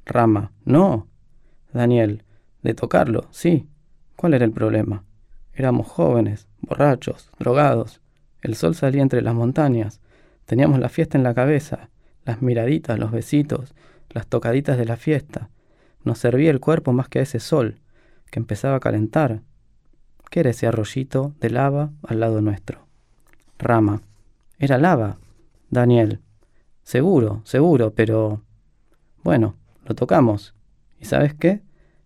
Rama, 0.06 0.52
no. 0.64 1.08
Daniel, 1.74 2.24
de 2.64 2.74
tocarlo, 2.74 3.28
sí. 3.32 3.68
¿Cuál 4.16 4.34
era 4.34 4.46
el 4.46 4.52
problema? 4.52 5.04
Éramos 5.54 5.88
jóvenes, 5.88 6.48
borrachos, 6.62 7.30
drogados. 7.40 8.02
El 8.42 8.56
sol 8.56 8.76
salía 8.76 9.02
entre 9.02 9.22
las 9.22 9.34
montañas. 9.34 10.00
Teníamos 10.46 10.80
la 10.80 10.90
fiesta 10.90 11.18
en 11.18 11.24
la 11.24 11.34
cabeza, 11.34 11.90
las 12.26 12.42
miraditas, 12.42 12.98
los 13.00 13.12
besitos, 13.12 13.74
las 14.10 14.28
tocaditas 14.28 14.78
de 14.78 14.86
la 14.86 14.98
fiesta. 14.98 15.50
Nos 16.04 16.20
servía 16.20 16.52
el 16.52 16.60
cuerpo 16.60 16.94
más 16.94 17.10
que 17.10 17.20
a 17.20 17.24
ese 17.24 17.40
sol, 17.40 17.80
que 18.32 18.40
empezaba 18.40 18.78
a 18.78 18.80
calentar. 18.80 19.42
¿Qué 20.30 20.42
era 20.42 20.52
ese 20.52 20.68
arroyito 20.68 21.34
de 21.40 21.50
lava 21.50 21.92
al 22.04 22.20
lado 22.20 22.42
nuestro? 22.42 22.88
Rama. 23.58 24.02
Era 24.60 24.78
lava. 24.78 25.18
Daniel. 25.70 26.22
Seguro, 26.88 27.42
seguro, 27.44 27.92
pero... 27.94 28.44
Bueno, 29.22 29.58
lo 29.86 29.94
tocamos. 29.94 30.56
¿Y 31.02 31.04
sabes 31.04 31.34
qué? 31.34 31.62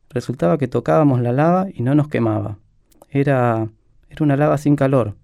Resultaba 0.09 0.57
que 0.57 0.67
tocábamos 0.67 1.21
la 1.21 1.31
lava 1.31 1.67
y 1.71 1.83
no 1.83 1.93
nos 1.93 2.07
quemaba. 2.07 2.57
Era... 3.07 3.69
era 4.09 4.23
una 4.23 4.37
lava 4.37 4.57
sin 4.57 4.75
calor. 4.75 5.17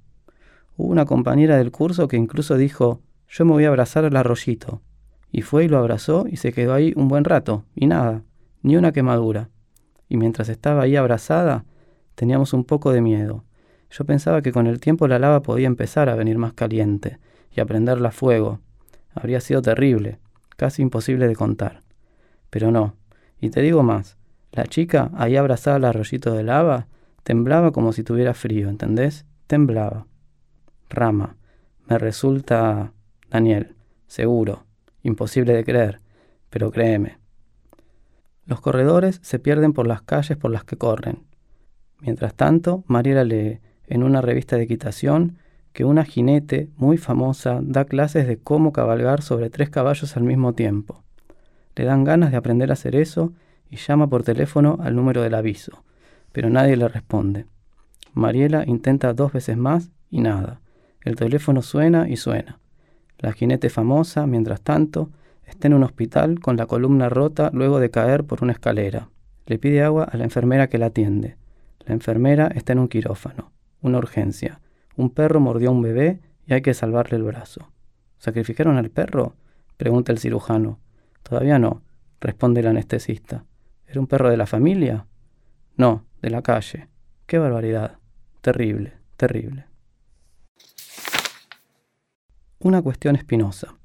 Hubo 0.76 0.92
una 0.92 1.06
compañera 1.06 1.58
del 1.58 1.72
curso 1.72 2.08
que 2.08 2.18
incluso 2.18 2.56
dijo, 2.56 3.02
yo 3.28 3.46
me 3.46 3.54
voy 3.54 3.66
a 3.66 3.70
abrazar 3.70 4.06
al 4.06 4.16
arroyito. 4.16 4.84
Y 5.32 5.42
fue 5.42 5.66
y 5.66 5.70
lo 5.70 5.80
abrazó 5.80 6.28
y 6.30 6.38
se 6.38 6.54
quedó 6.54 6.76
ahí 6.76 6.94
un 6.96 7.08
buen 7.08 7.24
rato, 7.24 7.66
y 7.74 7.88
nada, 7.88 8.22
ni 8.62 8.78
una 8.78 8.92
quemadura. 8.92 9.50
Y 10.08 10.18
mientras 10.18 10.50
estaba 10.50 10.84
ahí 10.84 10.96
abrazada, 10.96 11.66
teníamos 12.14 12.54
un 12.54 12.64
poco 12.64 12.92
de 12.92 13.02
miedo. 13.02 13.44
Yo 13.90 14.06
pensaba 14.06 14.44
que 14.44 14.52
con 14.52 14.68
el 14.68 14.80
tiempo 14.80 15.08
la 15.08 15.18
lava 15.18 15.42
podía 15.42 15.66
empezar 15.66 16.10
a 16.10 16.16
venir 16.16 16.38
más 16.38 16.54
caliente 16.54 17.18
y 17.52 17.60
a 17.60 17.66
prenderla 17.66 18.12
fuego, 18.12 18.60
Habría 19.18 19.42
sido 19.42 19.64
terrible, 19.64 20.20
casi 20.58 20.84
imposible 20.84 21.28
de 21.28 21.36
contar. 21.36 21.82
Pero 22.52 22.72
no. 22.72 22.96
Y 23.42 23.50
te 23.50 23.62
digo 23.62 23.82
más, 23.82 24.16
la 24.52 24.66
chica, 24.66 25.10
ahí 25.16 25.36
abrazada 25.36 25.78
al 25.78 25.86
arroyito 25.86 26.34
de 26.34 26.44
lava, 26.44 26.88
temblaba 27.24 27.72
como 27.72 27.94
si 27.94 28.04
tuviera 28.04 28.36
frío, 28.36 28.70
¿entendés? 28.70 29.26
Temblaba. 29.48 30.06
Rama, 30.90 31.36
me 31.88 31.98
resulta... 31.98 32.94
Daniel, 33.30 33.76
seguro, 34.06 34.66
imposible 35.04 35.54
de 35.54 35.66
creer, 35.66 36.00
pero 36.50 36.72
créeme. 36.72 37.18
Los 38.46 38.62
corredores 38.62 39.20
se 39.24 39.40
pierden 39.40 39.74
por 39.74 39.88
las 39.88 40.04
calles 40.04 40.38
por 40.38 40.52
las 40.52 40.64
que 40.64 40.78
corren. 40.78 41.26
Mientras 42.00 42.36
tanto, 42.36 42.84
Mariela 42.88 43.24
lee 43.24 43.60
en 43.88 44.04
una 44.04 44.22
revista 44.22 44.56
de 44.56 44.64
equitación 44.64 45.40
que 45.78 45.86
una 45.86 46.06
jinete 46.06 46.72
muy 46.76 46.98
famosa 46.98 47.60
da 47.62 47.86
clases 47.86 48.28
de 48.28 48.40
cómo 48.40 48.74
cabalgar 48.74 49.22
sobre 49.22 49.52
tres 49.52 49.70
caballos 49.70 50.18
al 50.18 50.24
mismo 50.24 50.54
tiempo. 50.54 51.04
Le 51.76 51.86
dan 51.86 52.04
ganas 52.04 52.32
de 52.32 52.38
aprender 52.38 52.72
a 52.72 52.74
hacer 52.74 52.96
eso 52.96 53.34
y 53.70 53.76
llama 53.76 54.10
por 54.10 54.24
teléfono 54.24 54.80
al 54.82 54.96
número 54.96 55.22
del 55.22 55.36
aviso, 55.36 55.84
pero 56.32 56.50
nadie 56.50 56.78
le 56.78 56.88
responde. 56.88 57.46
Mariela 58.16 58.64
intenta 58.66 59.14
dos 59.14 59.34
veces 59.34 59.56
más 59.56 59.92
y 60.10 60.22
nada. 60.22 60.62
El 61.02 61.16
teléfono 61.16 61.62
suena 61.62 62.10
y 62.10 62.18
suena. 62.18 62.58
La 63.20 63.34
jinete 63.34 63.70
famosa, 63.70 64.26
mientras 64.26 64.62
tanto, 64.62 65.12
está 65.46 65.68
en 65.68 65.76
un 65.76 65.84
hospital 65.84 66.40
con 66.40 66.58
la 66.58 66.66
columna 66.66 67.08
rota 67.08 67.52
luego 67.54 67.80
de 67.80 67.92
caer 67.92 68.24
por 68.24 68.42
una 68.42 68.54
escalera. 68.54 69.10
Le 69.46 69.60
pide 69.60 69.84
agua 69.84 70.06
a 70.06 70.18
la 70.18 70.24
enfermera 70.24 70.70
que 70.70 70.80
la 70.80 70.88
atiende. 70.88 71.38
La 71.86 71.94
enfermera 71.94 72.48
está 72.48 72.74
en 72.74 72.80
un 72.80 72.88
quirófano, 72.88 73.52
una 73.84 74.00
urgencia. 74.00 74.60
Un 74.98 75.12
perro 75.12 75.40
mordió 75.40 75.70
a 75.70 75.72
un 75.72 75.82
bebé 75.84 76.20
y 76.48 76.54
hay 76.54 76.62
que 76.62 76.74
salvarle 76.74 77.18
el 77.18 77.24
brazo. 77.24 77.72
¿Sacrificaron 78.18 78.78
al 78.78 78.90
perro? 78.90 79.36
pregunta 79.78 80.12
el 80.12 80.18
cirujano. 80.18 80.80
Todavía 81.22 81.60
no, 81.60 81.84
responde 82.20 82.62
el 82.62 82.68
anestesista. 82.68 83.46
¿Era 83.86 84.00
un 84.00 84.08
perro 84.08 84.30
de 84.30 84.38
la 84.38 84.48
familia? 84.48 85.06
No, 85.76 86.04
de 86.22 86.32
la 86.32 86.42
calle. 86.42 86.88
Qué 87.28 87.38
barbaridad. 87.38 88.00
Terrible, 88.42 88.94
terrible. 89.18 89.66
Una 92.60 92.82
cuestión 92.82 93.16
espinosa. 93.16 93.76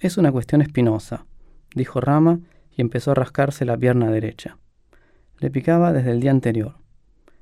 Es 0.00 0.18
una 0.18 0.30
cuestión 0.30 0.60
espinosa, 0.60 1.24
dijo 1.74 2.00
Rama 2.00 2.40
y 2.76 2.82
empezó 2.82 3.12
a 3.12 3.14
rascarse 3.14 3.64
la 3.64 3.78
pierna 3.78 4.10
derecha. 4.10 4.58
Le 5.38 5.50
picaba 5.50 5.94
desde 5.94 6.10
el 6.10 6.20
día 6.20 6.30
anterior. 6.30 6.76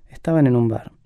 Estaban 0.06 0.46
en 0.46 0.54
un 0.54 0.68
bar. 0.68 0.97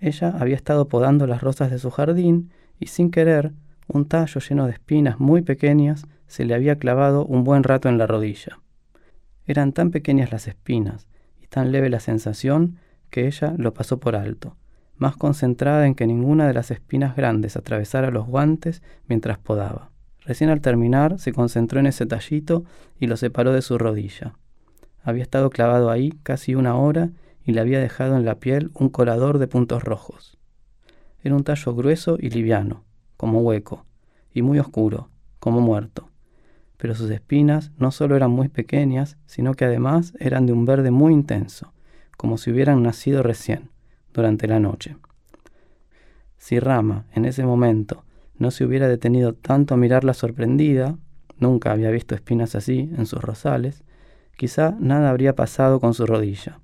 Ella 0.00 0.34
había 0.38 0.56
estado 0.56 0.88
podando 0.88 1.26
las 1.26 1.42
rosas 1.42 1.70
de 1.70 1.78
su 1.78 1.90
jardín 1.90 2.50
y 2.78 2.86
sin 2.86 3.10
querer, 3.10 3.52
un 3.88 4.06
tallo 4.06 4.40
lleno 4.40 4.66
de 4.66 4.72
espinas 4.72 5.20
muy 5.20 5.42
pequeñas 5.42 6.06
se 6.26 6.44
le 6.44 6.54
había 6.54 6.76
clavado 6.76 7.24
un 7.24 7.44
buen 7.44 7.62
rato 7.62 7.88
en 7.88 7.98
la 7.98 8.06
rodilla. 8.06 8.58
Eran 9.46 9.72
tan 9.72 9.90
pequeñas 9.90 10.32
las 10.32 10.48
espinas 10.48 11.06
y 11.40 11.46
tan 11.46 11.70
leve 11.70 11.88
la 11.88 12.00
sensación 12.00 12.78
que 13.10 13.26
ella 13.26 13.54
lo 13.56 13.72
pasó 13.72 13.98
por 14.00 14.16
alto, 14.16 14.56
más 14.96 15.16
concentrada 15.16 15.86
en 15.86 15.94
que 15.94 16.06
ninguna 16.06 16.46
de 16.48 16.54
las 16.54 16.70
espinas 16.70 17.14
grandes 17.16 17.56
atravesara 17.56 18.10
los 18.10 18.26
guantes 18.26 18.82
mientras 19.06 19.38
podaba. 19.38 19.90
Recién 20.20 20.50
al 20.50 20.60
terminar 20.60 21.20
se 21.20 21.32
concentró 21.32 21.78
en 21.78 21.86
ese 21.86 22.04
tallito 22.06 22.64
y 22.98 23.06
lo 23.06 23.16
separó 23.16 23.52
de 23.52 23.62
su 23.62 23.78
rodilla. 23.78 24.34
Había 25.04 25.22
estado 25.22 25.50
clavado 25.50 25.88
ahí 25.88 26.12
casi 26.24 26.56
una 26.56 26.74
hora 26.74 27.10
y 27.46 27.52
le 27.52 27.60
había 27.60 27.78
dejado 27.78 28.16
en 28.16 28.24
la 28.24 28.40
piel 28.40 28.70
un 28.74 28.88
colador 28.88 29.38
de 29.38 29.46
puntos 29.46 29.84
rojos. 29.84 30.36
Era 31.22 31.36
un 31.36 31.44
tallo 31.44 31.74
grueso 31.74 32.18
y 32.20 32.28
liviano, 32.28 32.84
como 33.16 33.40
hueco, 33.40 33.86
y 34.34 34.42
muy 34.42 34.58
oscuro, 34.58 35.10
como 35.38 35.60
muerto. 35.60 36.10
Pero 36.76 36.94
sus 36.94 37.10
espinas 37.10 37.70
no 37.78 37.92
solo 37.92 38.16
eran 38.16 38.32
muy 38.32 38.48
pequeñas, 38.48 39.16
sino 39.26 39.54
que 39.54 39.64
además 39.64 40.12
eran 40.18 40.44
de 40.44 40.52
un 40.52 40.64
verde 40.64 40.90
muy 40.90 41.12
intenso, 41.12 41.72
como 42.16 42.36
si 42.36 42.50
hubieran 42.50 42.82
nacido 42.82 43.22
recién, 43.22 43.70
durante 44.12 44.48
la 44.48 44.58
noche. 44.58 44.96
Si 46.36 46.58
Rama, 46.58 47.06
en 47.12 47.24
ese 47.24 47.46
momento, 47.46 48.04
no 48.38 48.50
se 48.50 48.64
hubiera 48.64 48.88
detenido 48.88 49.34
tanto 49.34 49.74
a 49.74 49.76
mirarla 49.76 50.14
sorprendida, 50.14 50.98
nunca 51.38 51.70
había 51.70 51.90
visto 51.90 52.14
espinas 52.14 52.56
así 52.56 52.90
en 52.96 53.06
sus 53.06 53.22
rosales, 53.22 53.84
quizá 54.36 54.76
nada 54.80 55.10
habría 55.10 55.34
pasado 55.36 55.80
con 55.80 55.94
su 55.94 56.06
rodilla. 56.06 56.60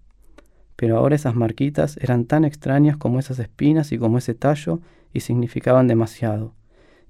Pero 0.83 0.99
ahora 0.99 1.15
esas 1.15 1.37
marquitas 1.37 1.97
eran 1.99 2.25
tan 2.25 2.45
extrañas 2.45 2.97
como 2.97 3.21
esas 3.21 3.39
espinas 3.39 3.93
y 3.93 3.99
como 3.99 4.19
ese 4.19 4.35
tallo 4.35 4.81
y 5.13 5.21
significaban 5.21 5.87
demasiado, 5.87 6.57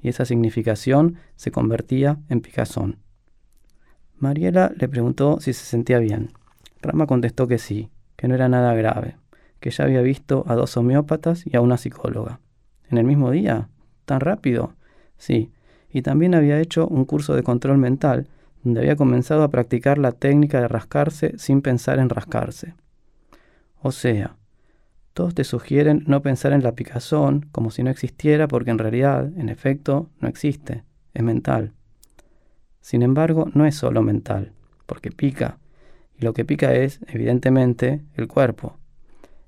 y 0.02 0.10
esa 0.10 0.26
significación 0.26 1.16
se 1.36 1.52
convertía 1.52 2.18
en 2.28 2.42
picazón. 2.42 2.98
Mariela 4.18 4.74
le 4.76 4.90
preguntó 4.90 5.40
si 5.40 5.54
se 5.54 5.64
sentía 5.64 6.00
bien. 6.00 6.32
Rama 6.82 7.06
contestó 7.06 7.48
que 7.48 7.56
sí, 7.56 7.88
que 8.16 8.28
no 8.28 8.34
era 8.34 8.46
nada 8.50 8.74
grave, 8.74 9.16
que 9.58 9.70
ya 9.70 9.84
había 9.84 10.02
visto 10.02 10.44
a 10.48 10.54
dos 10.54 10.76
homeópatas 10.76 11.46
y 11.46 11.56
a 11.56 11.62
una 11.62 11.78
psicóloga. 11.78 12.40
¿En 12.90 12.98
el 12.98 13.04
mismo 13.04 13.30
día? 13.30 13.70
¿Tan 14.04 14.20
rápido? 14.20 14.74
Sí, 15.16 15.50
y 15.90 16.02
también 16.02 16.34
había 16.34 16.60
hecho 16.60 16.86
un 16.88 17.06
curso 17.06 17.34
de 17.34 17.42
control 17.42 17.78
mental, 17.78 18.26
donde 18.64 18.80
había 18.80 18.96
comenzado 18.96 19.42
a 19.42 19.48
practicar 19.48 19.96
la 19.96 20.12
técnica 20.12 20.60
de 20.60 20.68
rascarse 20.68 21.38
sin 21.38 21.62
pensar 21.62 22.00
en 22.00 22.10
rascarse. 22.10 22.74
O 23.84 23.90
sea, 23.90 24.36
todos 25.12 25.34
te 25.34 25.42
sugieren 25.42 26.04
no 26.06 26.22
pensar 26.22 26.52
en 26.52 26.62
la 26.62 26.76
picazón 26.76 27.48
como 27.50 27.72
si 27.72 27.82
no 27.82 27.90
existiera 27.90 28.46
porque 28.46 28.70
en 28.70 28.78
realidad, 28.78 29.30
en 29.36 29.48
efecto, 29.48 30.08
no 30.20 30.28
existe, 30.28 30.84
es 31.14 31.22
mental. 31.24 31.72
Sin 32.80 33.02
embargo, 33.02 33.50
no 33.54 33.66
es 33.66 33.74
solo 33.74 34.00
mental, 34.02 34.52
porque 34.86 35.10
pica, 35.10 35.58
y 36.16 36.24
lo 36.24 36.32
que 36.32 36.44
pica 36.44 36.72
es, 36.74 37.00
evidentemente, 37.08 38.02
el 38.14 38.28
cuerpo. 38.28 38.78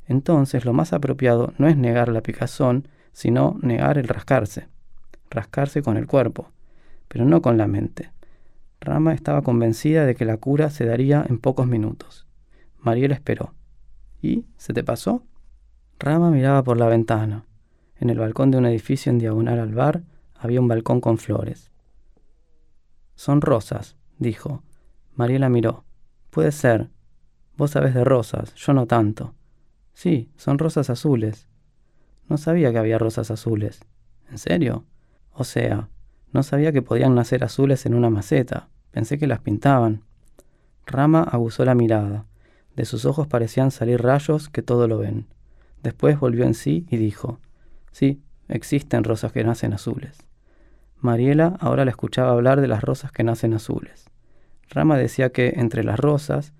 Entonces, 0.07 0.65
lo 0.65 0.73
más 0.73 0.93
apropiado 0.93 1.55
no 1.59 1.69
es 1.69 1.77
negar 1.77 2.09
la 2.09 2.21
picazón, 2.21 2.89
sino 3.13 3.57
negar 3.63 3.99
el 3.99 4.09
rascarse, 4.09 4.67
rascarse 5.31 5.81
con 5.83 5.97
el 5.97 6.09
cuerpo, 6.09 6.51
pero 7.07 7.25
no 7.25 7.41
con 7.41 7.57
la 7.57 7.69
mente. 7.69 8.11
Rama 8.81 9.15
estaba 9.15 9.43
convencida 9.43 10.05
de 10.05 10.17
que 10.17 10.25
la 10.25 10.39
cura 10.39 10.71
se 10.71 10.85
daría 10.85 11.25
en 11.29 11.39
pocos 11.39 11.69
minutos. 11.69 12.27
Mariel 12.81 13.13
esperó. 13.13 13.55
¿Y? 14.25 14.47
¿Se 14.57 14.73
te 14.73 14.83
pasó? 14.83 15.23
Rama 15.99 16.31
miraba 16.31 16.65
por 16.65 16.79
la 16.79 16.87
ventana. 16.87 17.45
En 17.97 18.09
el 18.09 18.19
balcón 18.19 18.51
de 18.51 18.57
un 18.57 18.65
edificio 18.65 19.11
en 19.11 19.19
diagonal 19.19 19.59
al 19.59 19.75
bar 19.75 20.03
había 20.35 20.63
un 20.63 20.67
balcón 20.67 21.03
con 21.03 21.19
flores. 21.19 21.71
Son 23.17 23.43
rosas, 23.43 23.99
dijo. 24.19 24.63
Mariela 25.15 25.51
miró. 25.51 25.85
Puede 26.31 26.53
ser. 26.53 26.89
Vos 27.59 27.73
sabés 27.73 27.93
de 27.93 28.03
rosas, 28.03 28.55
yo 28.55 28.73
no 28.73 28.87
tanto. 28.87 29.35
Sí, 29.93 30.31
son 30.37 30.59
rosas 30.59 30.89
azules. 30.89 31.47
No 32.27 32.39
sabía 32.39 32.73
que 32.73 32.79
había 32.79 32.99
rosas 32.99 33.31
azules. 33.31 33.85
¿En 34.31 34.39
serio? 34.39 34.87
O 35.33 35.45
sea, 35.45 35.91
no 36.33 36.43
sabía 36.43 36.73
que 36.73 36.81
podían 36.81 37.15
nacer 37.15 37.45
azules 37.45 37.85
en 37.85 37.93
una 37.93 38.09
maceta. 38.09 38.71
Pensé 38.91 39.19
que 39.19 39.27
las 39.27 39.41
pintaban. 39.41 40.03
Rama 40.87 41.25
aguzó 41.25 41.67
la 41.67 41.75
mirada. 41.75 42.25
De 42.77 42.85
sus 42.85 43.05
ojos 43.05 43.27
parecían 43.27 43.71
salir 43.71 44.03
rayos 44.03 44.49
que 44.49 44.63
todo 44.63 44.89
lo 44.89 44.99
ven. 44.99 45.27
Después 45.83 46.19
volvió 46.19 46.45
en 46.45 46.55
sí 46.55 46.87
y 46.91 46.97
dijo, 46.97 47.39
Sí, 47.93 48.21
existen 48.49 49.05
rosas 49.05 49.33
que 49.33 49.45
nacen 49.45 49.73
azules. 49.73 50.19
Mariela 50.99 51.57
ahora 51.61 51.85
la 51.85 51.91
escuchaba 51.91 52.33
hablar 52.33 52.61
de 52.61 52.69
las 52.69 52.83
rosas 52.83 53.13
que 53.13 53.23
nacen 53.23 53.55
azules. 53.55 54.11
Rama 54.71 54.97
decía 54.97 55.31
que 55.31 55.55
entre 55.57 55.85
las 55.85 56.01
rosas, 56.01 56.53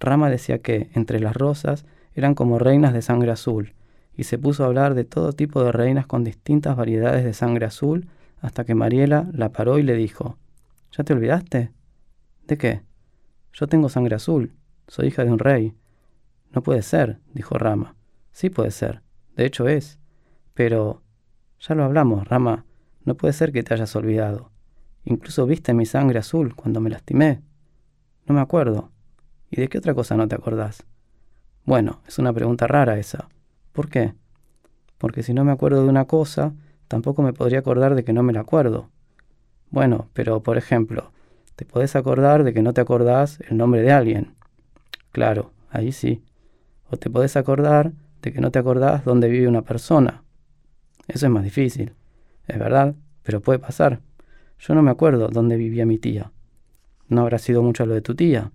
Rama 0.00 0.28
decía 0.28 0.58
que 0.58 0.90
entre 0.94 1.20
las 1.20 1.34
rosas 1.34 1.86
eran 2.14 2.34
como 2.34 2.58
reinas 2.58 2.92
de 2.92 3.02
sangre 3.02 3.30
azul, 3.30 3.74
y 4.16 4.24
se 4.24 4.36
puso 4.36 4.64
a 4.64 4.66
hablar 4.66 4.94
de 4.94 5.04
todo 5.04 5.32
tipo 5.32 5.62
de 5.62 5.70
reinas 5.70 6.06
con 6.06 6.24
distintas 6.24 6.76
variedades 6.76 7.24
de 7.24 7.32
sangre 7.32 7.66
azul, 7.66 8.08
hasta 8.40 8.64
que 8.64 8.74
Mariela 8.74 9.28
la 9.32 9.50
paró 9.50 9.78
y 9.78 9.82
le 9.84 9.94
dijo, 9.94 10.36
¿Ya 10.92 11.04
te 11.04 11.12
olvidaste? 11.12 11.70
¿De 12.46 12.58
qué? 12.58 12.82
Yo 13.52 13.68
tengo 13.68 13.88
sangre 13.88 14.16
azul, 14.16 14.52
soy 14.88 15.08
hija 15.08 15.24
de 15.24 15.30
un 15.30 15.38
rey, 15.38 15.74
no 16.52 16.62
puede 16.62 16.82
ser, 16.82 17.18
dijo 17.34 17.58
Rama. 17.58 17.94
Sí 18.32 18.50
puede 18.50 18.70
ser. 18.70 19.02
De 19.36 19.44
hecho 19.44 19.68
es. 19.68 19.98
Pero... 20.54 21.02
Ya 21.60 21.74
lo 21.74 21.84
hablamos, 21.84 22.26
Rama. 22.28 22.64
No 23.04 23.16
puede 23.16 23.32
ser 23.32 23.52
que 23.52 23.62
te 23.62 23.74
hayas 23.74 23.94
olvidado. 23.96 24.50
Incluso 25.04 25.46
viste 25.46 25.74
mi 25.74 25.86
sangre 25.86 26.18
azul 26.18 26.54
cuando 26.54 26.80
me 26.80 26.90
lastimé. 26.90 27.42
No 28.26 28.34
me 28.34 28.40
acuerdo. 28.40 28.90
¿Y 29.50 29.60
de 29.60 29.68
qué 29.68 29.78
otra 29.78 29.94
cosa 29.94 30.16
no 30.16 30.28
te 30.28 30.34
acordás? 30.34 30.84
Bueno, 31.64 32.00
es 32.06 32.18
una 32.18 32.32
pregunta 32.32 32.66
rara 32.66 32.98
esa. 32.98 33.28
¿Por 33.72 33.88
qué? 33.88 34.14
Porque 34.98 35.22
si 35.22 35.34
no 35.34 35.44
me 35.44 35.52
acuerdo 35.52 35.82
de 35.82 35.88
una 35.88 36.06
cosa, 36.06 36.54
tampoco 36.86 37.22
me 37.22 37.32
podría 37.32 37.58
acordar 37.58 37.94
de 37.94 38.04
que 38.04 38.12
no 38.12 38.22
me 38.22 38.32
la 38.32 38.40
acuerdo. 38.40 38.90
Bueno, 39.70 40.08
pero 40.12 40.42
por 40.42 40.56
ejemplo, 40.58 41.12
te 41.56 41.64
podés 41.64 41.96
acordar 41.96 42.44
de 42.44 42.52
que 42.52 42.62
no 42.62 42.72
te 42.72 42.80
acordás 42.80 43.40
el 43.48 43.56
nombre 43.56 43.82
de 43.82 43.92
alguien. 43.92 44.34
Claro, 45.18 45.50
ahí 45.68 45.90
sí. 45.90 46.22
O 46.88 46.96
te 46.96 47.10
podés 47.10 47.36
acordar 47.36 47.92
de 48.22 48.32
que 48.32 48.40
no 48.40 48.52
te 48.52 48.60
acordás 48.60 49.04
dónde 49.04 49.28
vive 49.28 49.48
una 49.48 49.62
persona. 49.62 50.22
Eso 51.08 51.26
es 51.26 51.32
más 51.32 51.42
difícil. 51.42 51.92
Es 52.46 52.56
verdad, 52.56 52.94
pero 53.24 53.40
puede 53.40 53.58
pasar. 53.58 54.00
Yo 54.60 54.76
no 54.76 54.82
me 54.82 54.92
acuerdo 54.92 55.26
dónde 55.26 55.56
vivía 55.56 55.86
mi 55.86 55.98
tía. 55.98 56.30
¿No 57.08 57.22
habrá 57.22 57.38
sido 57.38 57.64
mucho 57.64 57.84
lo 57.84 57.94
de 57.94 58.00
tu 58.00 58.14
tía? 58.14 58.52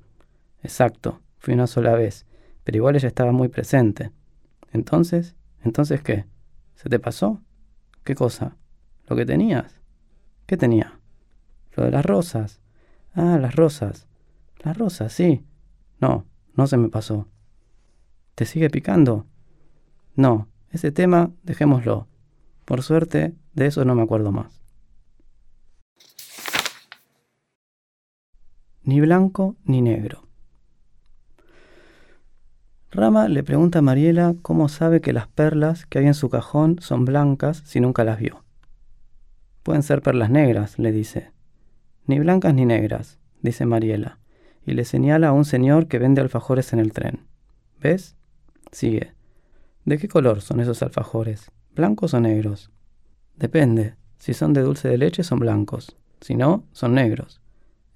Exacto, 0.61 1.19
fui 1.37 1.53
una 1.53 1.67
sola 1.67 1.95
vez, 1.95 2.25
pero 2.63 2.77
igual 2.77 2.95
ella 2.95 3.09
estaba 3.09 3.33
muy 3.33 3.49
presente. 3.49 4.11
Entonces, 4.71 5.35
¿entonces 5.65 6.01
qué? 6.01 6.27
¿Se 6.75 6.87
te 6.87 6.97
pasó? 6.97 7.41
¿Qué 8.05 8.15
cosa? 8.15 8.55
¿Lo 9.09 9.17
que 9.17 9.25
tenías? 9.25 9.81
¿Qué 10.45 10.55
tenía? 10.55 10.97
Lo 11.75 11.83
de 11.83 11.91
las 11.91 12.05
rosas. 12.05 12.61
Ah, 13.13 13.37
las 13.37 13.53
rosas. 13.53 14.07
Las 14.63 14.77
rosas, 14.77 15.11
sí. 15.11 15.43
No, 15.99 16.25
no 16.55 16.67
se 16.67 16.77
me 16.77 16.89
pasó. 16.89 17.27
¿Te 18.35 18.45
sigue 18.45 18.69
picando? 18.69 19.25
No, 20.15 20.47
ese 20.69 20.91
tema 20.91 21.31
dejémoslo. 21.43 22.07
Por 22.65 22.81
suerte, 22.81 23.35
de 23.53 23.65
eso 23.67 23.85
no 23.85 23.95
me 23.95 24.03
acuerdo 24.03 24.31
más. 24.31 24.61
Ni 28.83 28.99
blanco 28.99 29.55
ni 29.63 29.81
negro. 29.81 30.27
Rama 32.91 33.27
le 33.27 33.43
pregunta 33.43 33.79
a 33.79 33.81
Mariela 33.81 34.35
cómo 34.41 34.69
sabe 34.69 35.01
que 35.01 35.13
las 35.13 35.27
perlas 35.27 35.85
que 35.85 35.99
hay 35.99 36.05
en 36.05 36.13
su 36.13 36.29
cajón 36.29 36.77
son 36.79 37.05
blancas 37.05 37.63
si 37.65 37.79
nunca 37.79 38.03
las 38.03 38.19
vio. 38.19 38.43
Pueden 39.63 39.81
ser 39.81 40.01
perlas 40.01 40.29
negras, 40.29 40.77
le 40.77 40.91
dice. 40.91 41.31
Ni 42.05 42.19
blancas 42.19 42.53
ni 42.53 42.65
negras, 42.65 43.19
dice 43.41 43.65
Mariela, 43.65 44.19
y 44.65 44.73
le 44.73 44.85
señala 44.85 45.29
a 45.29 45.33
un 45.33 45.45
señor 45.45 45.87
que 45.87 45.99
vende 45.99 46.21
alfajores 46.21 46.73
en 46.73 46.79
el 46.79 46.93
tren. 46.93 47.21
¿Ves? 47.81 48.15
Sigue. 48.71 49.13
¿De 49.85 49.97
qué 49.97 50.07
color 50.07 50.41
son 50.41 50.59
esos 50.59 50.81
alfajores? 50.81 51.51
¿Blancos 51.75 52.13
o 52.13 52.19
negros? 52.19 52.71
Depende. 53.35 53.95
Si 54.17 54.33
son 54.33 54.53
de 54.53 54.61
dulce 54.61 54.87
de 54.87 54.97
leche 54.97 55.23
son 55.23 55.39
blancos. 55.39 55.97
Si 56.21 56.35
no, 56.35 56.63
son 56.71 56.93
negros. 56.93 57.41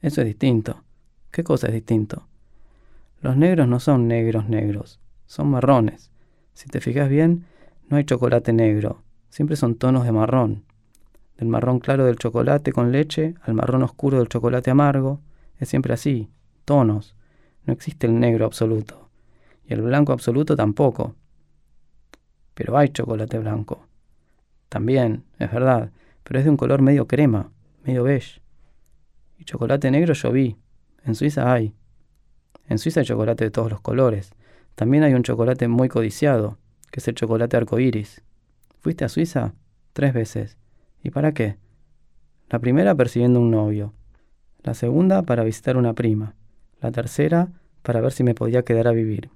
Eso 0.01 0.21
es 0.21 0.27
distinto. 0.27 0.83
¿Qué 1.31 1.43
cosa 1.43 1.67
es 1.67 1.73
distinto? 1.73 2.27
Los 3.21 3.35
negros 3.35 3.67
no 3.67 3.79
son 3.79 4.07
negros 4.07 4.47
negros, 4.47 4.99
son 5.25 5.49
marrones. 5.49 6.11
Si 6.53 6.69
te 6.69 6.81
fijas 6.81 7.09
bien, 7.09 7.45
no 7.89 7.97
hay 7.97 8.03
chocolate 8.03 8.53
negro, 8.53 9.01
siempre 9.29 9.55
son 9.55 9.75
tonos 9.75 10.03
de 10.03 10.11
marrón. 10.11 10.65
Del 11.37 11.47
marrón 11.47 11.79
claro 11.79 12.05
del 12.05 12.17
chocolate 12.17 12.71
con 12.71 12.91
leche 12.91 13.35
al 13.41 13.53
marrón 13.53 13.83
oscuro 13.83 14.19
del 14.19 14.29
chocolate 14.29 14.71
amargo, 14.71 15.19
es 15.59 15.69
siempre 15.69 15.93
así, 15.93 16.29
tonos. 16.67 17.15
No 17.65 17.71
existe 17.71 18.07
el 18.07 18.19
negro 18.19 18.45
absoluto 18.45 19.07
y 19.65 19.73
el 19.73 19.81
blanco 19.81 20.11
absoluto 20.11 20.55
tampoco. 20.55 21.15
Pero 22.53 22.77
hay 22.77 22.89
chocolate 22.89 23.39
blanco. 23.39 23.87
También, 24.67 25.23
es 25.39 25.49
verdad, 25.49 25.91
pero 26.23 26.39
es 26.39 26.45
de 26.45 26.51
un 26.51 26.57
color 26.57 26.81
medio 26.81 27.07
crema, 27.07 27.51
medio 27.85 28.03
beige. 28.03 28.41
Y 29.37 29.45
chocolate 29.45 29.89
negro 29.91 30.13
yo 30.13 30.31
vi. 30.31 30.57
En 31.05 31.15
Suiza 31.15 31.51
hay. 31.53 31.73
En 32.67 32.79
Suiza 32.79 32.99
hay 32.99 33.05
chocolate 33.05 33.45
de 33.45 33.51
todos 33.51 33.71
los 33.71 33.79
colores. 33.79 34.33
También 34.75 35.03
hay 35.03 35.13
un 35.13 35.23
chocolate 35.23 35.69
muy 35.69 35.87
codiciado, 35.87 36.57
que 36.91 36.99
es 36.99 37.07
el 37.07 37.15
chocolate 37.15 37.55
arcoíris. 37.55 38.23
¿Fuiste 38.81 39.05
a 39.05 39.09
Suiza? 39.09 39.53
Tres 39.93 40.13
veces. 40.13 40.57
¿Y 41.01 41.11
para 41.11 41.33
qué? 41.33 41.57
La 42.49 42.59
primera 42.59 42.93
persiguiendo 42.95 43.39
un 43.39 43.51
novio. 43.51 43.93
La 44.63 44.73
segunda 44.73 45.21
para 45.21 45.43
visitar 45.43 45.77
una 45.77 45.93
prima. 45.93 46.35
La 46.81 46.91
tercera 46.91 47.49
para 47.81 48.01
ver 48.01 48.11
si 48.11 48.23
me 48.23 48.35
podía 48.35 48.63
quedar 48.63 48.87
a 48.87 48.91
vivir. 48.91 49.29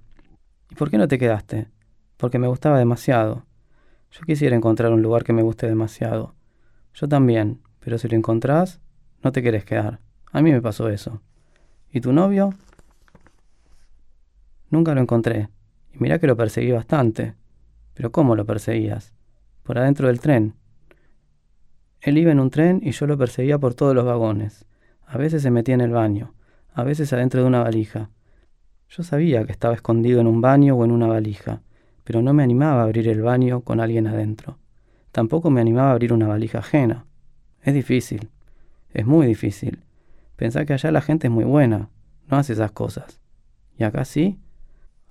¿Y 0.69 0.75
por 0.75 0.89
qué 0.89 0.97
no 0.97 1.07
te 1.07 1.17
quedaste? 1.17 1.67
Porque 2.17 2.37
me 2.37 2.47
gustaba 2.47 2.77
demasiado. 2.77 3.45
Yo 4.11 4.21
quisiera 4.25 4.55
encontrar 4.55 4.91
un 4.91 5.01
lugar 5.01 5.23
que 5.23 5.33
me 5.33 5.41
guste 5.41 5.67
demasiado. 5.67 6.35
Yo 6.93 7.07
también, 7.07 7.61
pero 7.79 7.97
si 7.97 8.07
lo 8.07 8.15
encontrás, 8.15 8.79
no 9.23 9.31
te 9.31 9.41
querés 9.41 9.65
quedar. 9.65 9.99
A 10.31 10.41
mí 10.41 10.51
me 10.51 10.61
pasó 10.61 10.89
eso. 10.89 11.21
¿Y 11.91 12.01
tu 12.01 12.13
novio? 12.13 12.53
Nunca 14.69 14.93
lo 14.93 15.01
encontré. 15.01 15.49
Y 15.93 15.97
mira 15.99 16.19
que 16.19 16.27
lo 16.27 16.37
perseguí 16.37 16.71
bastante. 16.71 17.35
Pero 17.93 18.11
¿cómo 18.11 18.35
lo 18.35 18.45
perseguías? 18.45 19.13
Por 19.63 19.77
adentro 19.77 20.07
del 20.07 20.19
tren. 20.19 20.55
Él 22.01 22.17
iba 22.17 22.31
en 22.31 22.39
un 22.39 22.49
tren 22.49 22.81
y 22.83 22.91
yo 22.91 23.07
lo 23.07 23.17
perseguía 23.17 23.59
por 23.59 23.73
todos 23.73 23.93
los 23.95 24.05
vagones. 24.05 24.65
A 25.05 25.17
veces 25.17 25.41
se 25.41 25.51
metía 25.51 25.75
en 25.75 25.81
el 25.81 25.91
baño, 25.91 26.33
a 26.73 26.83
veces 26.83 27.11
adentro 27.13 27.41
de 27.41 27.47
una 27.47 27.63
valija. 27.63 28.09
Yo 28.89 29.03
sabía 29.03 29.45
que 29.45 29.51
estaba 29.51 29.73
escondido 29.73 30.19
en 30.19 30.27
un 30.27 30.41
baño 30.41 30.75
o 30.75 30.85
en 30.85 30.91
una 30.91 31.07
valija, 31.07 31.61
pero 32.03 32.21
no 32.21 32.33
me 32.33 32.43
animaba 32.43 32.81
a 32.81 32.83
abrir 32.83 33.07
el 33.07 33.21
baño 33.21 33.61
con 33.61 33.79
alguien 33.79 34.07
adentro. 34.07 34.57
Tampoco 35.11 35.49
me 35.49 35.61
animaba 35.61 35.89
a 35.89 35.93
abrir 35.93 36.13
una 36.13 36.27
valija 36.27 36.59
ajena. 36.59 37.05
Es 37.61 37.73
difícil, 37.73 38.29
es 38.93 39.05
muy 39.05 39.27
difícil. 39.27 39.83
Pensar 40.35 40.65
que 40.65 40.73
allá 40.73 40.91
la 40.91 41.01
gente 41.01 41.27
es 41.27 41.31
muy 41.31 41.43
buena, 41.43 41.89
no 42.29 42.37
hace 42.37 42.53
esas 42.53 42.71
cosas. 42.71 43.21
¿Y 43.77 43.83
acá 43.83 44.05
sí? 44.05 44.39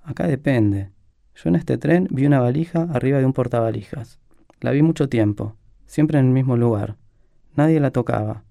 Acá 0.03 0.27
depende. 0.27 0.91
Yo 1.35 1.49
en 1.49 1.55
este 1.55 1.77
tren 1.77 2.07
vi 2.11 2.25
una 2.25 2.39
valija 2.39 2.87
arriba 2.91 3.19
de 3.19 3.25
un 3.25 3.33
portavalijas. 3.33 4.19
La 4.59 4.71
vi 4.71 4.81
mucho 4.81 5.09
tiempo, 5.09 5.55
siempre 5.85 6.19
en 6.19 6.25
el 6.25 6.31
mismo 6.31 6.57
lugar. 6.57 6.97
Nadie 7.55 7.79
la 7.79 7.91
tocaba. 7.91 8.43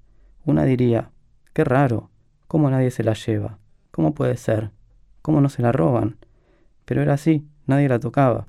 Una 0.45 0.65
diría, 0.65 1.11
qué 1.53 1.65
raro, 1.65 2.10
¿cómo 2.51 2.69
nadie 2.69 2.91
se 2.91 3.05
la 3.05 3.15
lleva? 3.15 3.61
¿Cómo 3.93 4.13
puede 4.13 4.37
ser? 4.37 4.73
¿Cómo 5.23 5.41
no 5.41 5.49
se 5.49 5.63
la 5.63 5.71
roban? 5.71 6.17
Pero 6.85 7.01
era 7.01 7.15
así, 7.15 7.47
nadie 7.67 7.89
la 7.89 8.01
tocaba. 8.01 8.49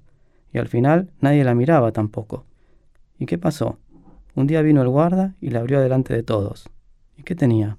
Y 0.52 0.58
al 0.58 0.68
final 0.68 1.12
nadie 1.20 1.44
la 1.44 1.54
miraba 1.54 1.92
tampoco. 1.92 2.48
¿Y 3.20 3.28
qué 3.28 3.38
pasó? 3.38 3.78
Un 4.34 4.48
día 4.48 4.64
vino 4.64 4.82
el 4.82 4.90
guarda 4.90 5.36
y 5.40 5.52
la 5.52 5.60
abrió 5.60 5.80
delante 5.80 6.16
de 6.16 6.24
todos. 6.24 6.68
¿Y 7.16 7.22
qué 7.22 7.36
tenía? 7.36 7.78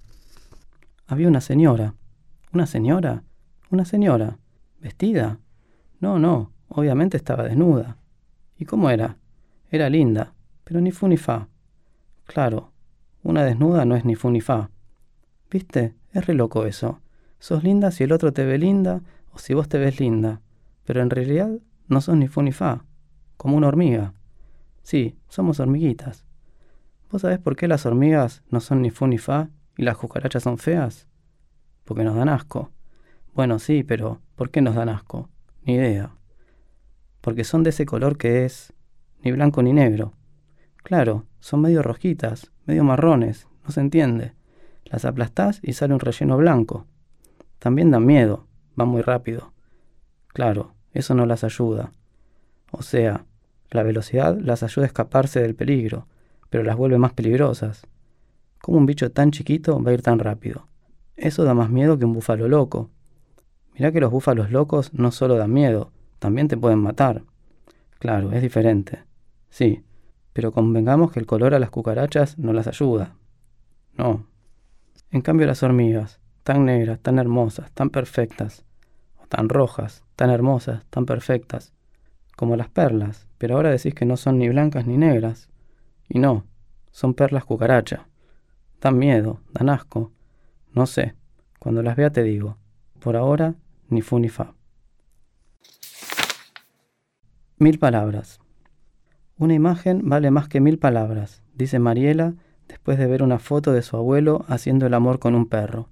Había 1.08 1.26
una 1.26 1.40
señora. 1.40 1.96
¿Una 2.52 2.66
señora? 2.66 3.24
Una 3.70 3.84
señora. 3.84 4.38
¿Vestida? 4.78 5.40
No, 5.98 6.20
no, 6.20 6.52
obviamente 6.68 7.16
estaba 7.16 7.42
desnuda. 7.42 7.96
¿Y 8.56 8.64
cómo 8.64 8.90
era? 8.90 9.16
Era 9.72 9.90
linda, 9.90 10.34
pero 10.62 10.80
ni 10.80 10.92
fu 10.92 11.08
ni 11.08 11.16
fa. 11.16 11.48
Claro, 12.26 12.70
una 13.24 13.42
desnuda 13.42 13.84
no 13.84 13.96
es 13.96 14.04
ni 14.04 14.14
fu 14.14 14.30
ni 14.30 14.40
fa. 14.40 14.70
¿Viste? 15.50 15.96
Es 16.12 16.26
re 16.26 16.34
loco 16.34 16.66
eso. 16.66 17.00
Sos 17.38 17.64
linda 17.64 17.90
si 17.90 18.04
el 18.04 18.12
otro 18.12 18.32
te 18.32 18.44
ve 18.44 18.58
linda 18.58 19.02
o 19.32 19.38
si 19.38 19.54
vos 19.54 19.68
te 19.68 19.78
ves 19.78 19.98
linda, 19.98 20.40
pero 20.84 21.00
en 21.00 21.10
realidad 21.10 21.50
no 21.88 22.00
sos 22.00 22.16
ni 22.16 22.28
fu 22.28 22.42
ni 22.42 22.52
fa, 22.52 22.84
como 23.36 23.56
una 23.56 23.68
hormiga. 23.68 24.14
Sí, 24.82 25.16
somos 25.28 25.58
hormiguitas. 25.58 26.24
¿Vos 27.10 27.22
sabés 27.22 27.38
por 27.38 27.56
qué 27.56 27.68
las 27.68 27.86
hormigas 27.86 28.42
no 28.50 28.60
son 28.60 28.82
ni 28.82 28.90
fu 28.90 29.06
ni 29.06 29.18
fa 29.18 29.50
y 29.76 29.82
las 29.82 29.96
cucarachas 29.96 30.42
son 30.42 30.58
feas? 30.58 31.08
Porque 31.84 32.04
nos 32.04 32.16
dan 32.16 32.28
asco. 32.28 32.70
Bueno, 33.34 33.58
sí, 33.58 33.82
pero 33.82 34.20
¿por 34.36 34.50
qué 34.50 34.60
nos 34.60 34.74
dan 34.74 34.88
asco? 34.88 35.28
Ni 35.64 35.74
idea. 35.74 36.14
Porque 37.20 37.44
son 37.44 37.62
de 37.62 37.70
ese 37.70 37.86
color 37.86 38.18
que 38.18 38.44
es 38.44 38.72
ni 39.22 39.32
blanco 39.32 39.62
ni 39.62 39.72
negro. 39.72 40.14
Claro, 40.76 41.26
son 41.40 41.60
medio 41.60 41.82
rojitas, 41.82 42.52
medio 42.66 42.84
marrones, 42.84 43.48
no 43.64 43.70
se 43.70 43.80
entiende. 43.80 44.34
Las 44.92 45.06
aplastás 45.06 45.58
y 45.62 45.72
sale 45.72 45.94
un 45.94 46.00
relleno 46.00 46.36
blanco. 46.36 46.86
También 47.58 47.90
dan 47.90 48.04
miedo, 48.04 48.46
van 48.76 48.88
muy 48.88 49.00
rápido. 49.00 49.54
Claro, 50.28 50.74
eso 50.92 51.14
no 51.14 51.24
las 51.24 51.44
ayuda. 51.44 51.92
O 52.70 52.82
sea, 52.82 53.24
la 53.70 53.82
velocidad 53.82 54.38
las 54.38 54.62
ayuda 54.62 54.84
a 54.84 54.88
escaparse 54.88 55.40
del 55.40 55.54
peligro, 55.54 56.06
pero 56.50 56.62
las 56.62 56.76
vuelve 56.76 56.98
más 56.98 57.14
peligrosas. 57.14 57.86
¿Cómo 58.60 58.76
un 58.76 58.84
bicho 58.84 59.10
tan 59.10 59.30
chiquito 59.30 59.82
va 59.82 59.92
a 59.92 59.94
ir 59.94 60.02
tan 60.02 60.18
rápido? 60.18 60.68
Eso 61.16 61.44
da 61.44 61.54
más 61.54 61.70
miedo 61.70 61.98
que 61.98 62.04
un 62.04 62.12
búfalo 62.12 62.46
loco. 62.46 62.90
Mirá 63.74 63.92
que 63.92 64.00
los 64.00 64.10
búfalos 64.10 64.50
locos 64.50 64.92
no 64.92 65.10
solo 65.10 65.36
dan 65.36 65.54
miedo, 65.54 65.90
también 66.18 66.48
te 66.48 66.58
pueden 66.58 66.80
matar. 66.80 67.22
Claro, 67.98 68.30
es 68.32 68.42
diferente. 68.42 69.04
Sí, 69.48 69.84
pero 70.34 70.52
convengamos 70.52 71.12
que 71.12 71.20
el 71.20 71.26
color 71.26 71.54
a 71.54 71.58
las 71.58 71.70
cucarachas 71.70 72.38
no 72.38 72.52
las 72.52 72.66
ayuda. 72.66 73.16
No. 73.96 74.26
En 75.12 75.20
cambio 75.20 75.46
las 75.46 75.62
hormigas, 75.62 76.20
tan 76.42 76.64
negras, 76.64 76.98
tan 76.98 77.18
hermosas, 77.18 77.70
tan 77.72 77.90
perfectas, 77.90 78.64
o 79.22 79.26
tan 79.26 79.50
rojas, 79.50 80.04
tan 80.16 80.30
hermosas, 80.30 80.86
tan 80.88 81.04
perfectas, 81.04 81.74
como 82.34 82.56
las 82.56 82.70
perlas, 82.70 83.28
pero 83.36 83.56
ahora 83.56 83.68
decís 83.68 83.94
que 83.94 84.06
no 84.06 84.16
son 84.16 84.38
ni 84.38 84.48
blancas 84.48 84.86
ni 84.86 84.96
negras. 84.96 85.50
Y 86.08 86.18
no, 86.18 86.46
son 86.92 87.12
perlas 87.12 87.44
cucaracha. 87.44 88.08
Dan 88.80 88.96
miedo, 88.96 89.40
dan 89.52 89.68
asco. 89.68 90.12
No 90.72 90.86
sé, 90.86 91.14
cuando 91.58 91.82
las 91.82 91.94
vea 91.94 92.10
te 92.10 92.22
digo. 92.22 92.56
Por 92.98 93.14
ahora, 93.14 93.54
ni 93.88 94.00
fu 94.00 94.18
ni 94.18 94.30
fa. 94.30 94.54
Mil 97.58 97.78
palabras. 97.78 98.40
Una 99.36 99.52
imagen 99.52 100.08
vale 100.08 100.30
más 100.30 100.48
que 100.48 100.60
mil 100.60 100.78
palabras, 100.78 101.42
dice 101.54 101.78
Mariela 101.78 102.34
después 102.72 102.96
de 102.96 103.06
ver 103.06 103.22
una 103.22 103.38
foto 103.38 103.74
de 103.74 103.82
su 103.82 103.98
abuelo 103.98 104.46
haciendo 104.48 104.86
el 104.86 104.94
amor 104.94 105.18
con 105.18 105.34
un 105.34 105.44
perro. 105.44 105.90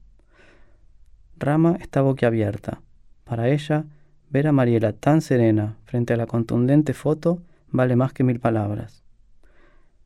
Rama 1.38 1.76
está 1.78 2.00
boquiabierta. 2.00 2.80
Para 3.24 3.50
ella, 3.50 3.84
ver 4.30 4.46
a 4.46 4.52
Mariela 4.52 4.94
tan 4.94 5.20
serena 5.20 5.76
frente 5.84 6.14
a 6.14 6.16
la 6.16 6.26
contundente 6.26 6.94
foto 6.94 7.42
vale 7.70 7.96
más 7.96 8.14
que 8.14 8.24
mil 8.24 8.40
palabras. 8.40 9.04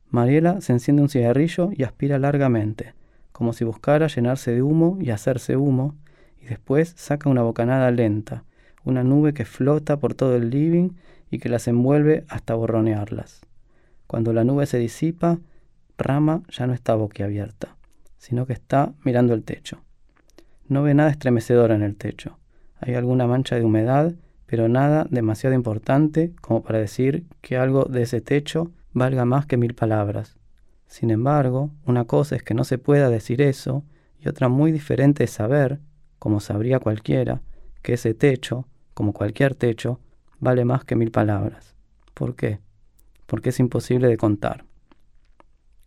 Mariela 0.09 0.59
se 0.59 0.73
enciende 0.73 1.01
un 1.01 1.07
cigarrillo 1.07 1.69
y 1.73 1.83
aspira 1.83 2.19
largamente, 2.19 2.93
como 3.31 3.53
si 3.53 3.63
buscara 3.63 4.07
llenarse 4.07 4.51
de 4.51 4.61
humo 4.61 4.97
y 4.99 5.11
hacerse 5.11 5.55
humo, 5.55 5.95
y 6.41 6.47
después 6.47 6.93
saca 6.97 7.29
una 7.29 7.41
bocanada 7.41 7.89
lenta, 7.91 8.43
una 8.83 9.05
nube 9.05 9.33
que 9.33 9.45
flota 9.45 9.97
por 9.97 10.13
todo 10.13 10.35
el 10.35 10.49
living 10.49 10.89
y 11.31 11.39
que 11.39 11.47
las 11.47 11.69
envuelve 11.69 12.25
hasta 12.27 12.53
borronearlas. 12.53 13.45
Cuando 14.07 14.33
la 14.33 14.43
nube 14.43 14.65
se 14.65 14.77
disipa, 14.77 15.39
Rama 15.97 16.43
ya 16.49 16.67
no 16.67 16.73
está 16.73 16.95
boquiabierta, 16.95 17.75
sino 18.17 18.45
que 18.45 18.53
está 18.53 18.93
mirando 19.03 19.33
el 19.33 19.43
techo. 19.43 19.81
No 20.67 20.83
ve 20.83 20.93
nada 20.93 21.11
estremecedor 21.11 21.71
en 21.71 21.83
el 21.83 21.95
techo. 21.95 22.37
Hay 22.79 22.95
alguna 22.95 23.27
mancha 23.27 23.55
de 23.55 23.63
humedad, 23.63 24.13
pero 24.45 24.67
nada 24.67 25.07
demasiado 25.09 25.55
importante 25.55 26.33
como 26.41 26.63
para 26.63 26.79
decir 26.79 27.25
que 27.41 27.57
algo 27.57 27.85
de 27.85 28.03
ese 28.03 28.21
techo 28.21 28.71
valga 28.93 29.25
más 29.25 29.45
que 29.45 29.57
mil 29.57 29.73
palabras. 29.75 30.37
Sin 30.87 31.11
embargo, 31.11 31.71
una 31.85 32.05
cosa 32.05 32.35
es 32.35 32.43
que 32.43 32.53
no 32.53 32.63
se 32.63 32.77
pueda 32.77 33.09
decir 33.09 33.41
eso, 33.41 33.83
y 34.19 34.27
otra 34.27 34.49
muy 34.49 34.71
diferente 34.71 35.23
es 35.23 35.31
saber, 35.31 35.79
como 36.19 36.39
sabría 36.39 36.79
cualquiera, 36.79 37.41
que 37.81 37.93
ese 37.93 38.13
techo, 38.13 38.67
como 38.93 39.13
cualquier 39.13 39.55
techo, 39.55 39.99
vale 40.39 40.65
más 40.65 40.83
que 40.83 40.95
mil 40.95 41.11
palabras. 41.11 41.75
¿Por 42.13 42.35
qué? 42.35 42.59
Porque 43.25 43.49
es 43.49 43.59
imposible 43.59 44.07
de 44.07 44.17
contar. 44.17 44.65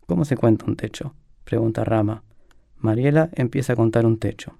¿Cómo 0.09 0.25
se 0.25 0.38
cuenta 0.38 0.64
un 0.64 0.75
techo? 0.75 1.12
pregunta 1.44 1.85
Rama. 1.85 2.23
Mariela 2.79 3.29
empieza 3.35 3.75
a 3.75 3.77
contar 3.77 4.07
un 4.07 4.18
techo. 4.18 4.55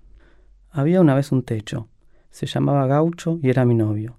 Había 0.71 1.01
una 1.01 1.15
vez 1.15 1.33
un 1.33 1.43
techo. 1.43 1.89
Se 2.29 2.45
llamaba 2.45 2.87
Gaucho 2.87 3.39
y 3.43 3.49
era 3.49 3.65
mi 3.65 3.75
novio. 3.75 4.17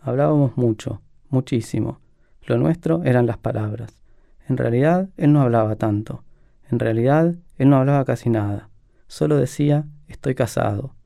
Hablábamos 0.00 0.56
mucho, 0.56 1.00
muchísimo, 1.28 2.00
lo 2.46 2.58
nuestro 2.58 3.04
eran 3.04 3.28
las 3.28 3.38
palabras. 3.38 4.02
En 4.48 4.56
realidad, 4.56 5.08
él 5.16 5.32
no 5.32 5.42
hablaba 5.42 5.76
tanto. 5.76 6.24
En 6.68 6.80
realidad, 6.80 7.36
él 7.58 7.70
no 7.70 7.76
hablaba 7.76 8.04
casi 8.04 8.28
nada. 8.28 8.68
Solo 9.06 9.36
decía, 9.36 9.84
estoy 10.08 10.34
casado. 10.34 10.96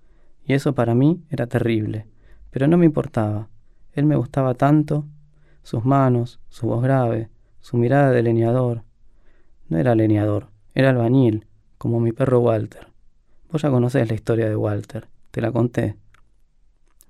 Y 0.47 0.55
eso 0.55 0.75
para 0.75 0.95
mí 0.95 1.23
era 1.29 1.49
terrible. 1.49 2.07
Pero 2.49 2.67
no 2.67 2.79
me 2.79 2.87
importaba. 2.87 3.51
Él 3.93 4.07
me 4.07 4.17
gustaba 4.17 4.55
tanto. 4.55 5.05
Sus 5.63 5.85
manos, 5.85 6.41
su 6.49 6.67
voz 6.67 6.83
grave, 6.83 7.29
su 7.61 7.77
mirada 7.77 8.11
de 8.11 8.23
leñador. 8.23 8.86
No 9.69 9.79
era 9.79 9.95
leñador, 9.95 10.49
era 10.75 10.91
albañil, 10.91 11.47
como 11.79 12.01
mi 12.01 12.13
perro 12.13 12.41
Walter. 12.41 12.89
Vos 13.51 13.63
ya 13.63 13.71
conocés 13.71 14.09
la 14.09 14.15
historia 14.15 14.49
de 14.49 14.57
Walter, 14.57 15.09
te 15.31 15.41
la 15.41 15.51
conté. 15.51 15.97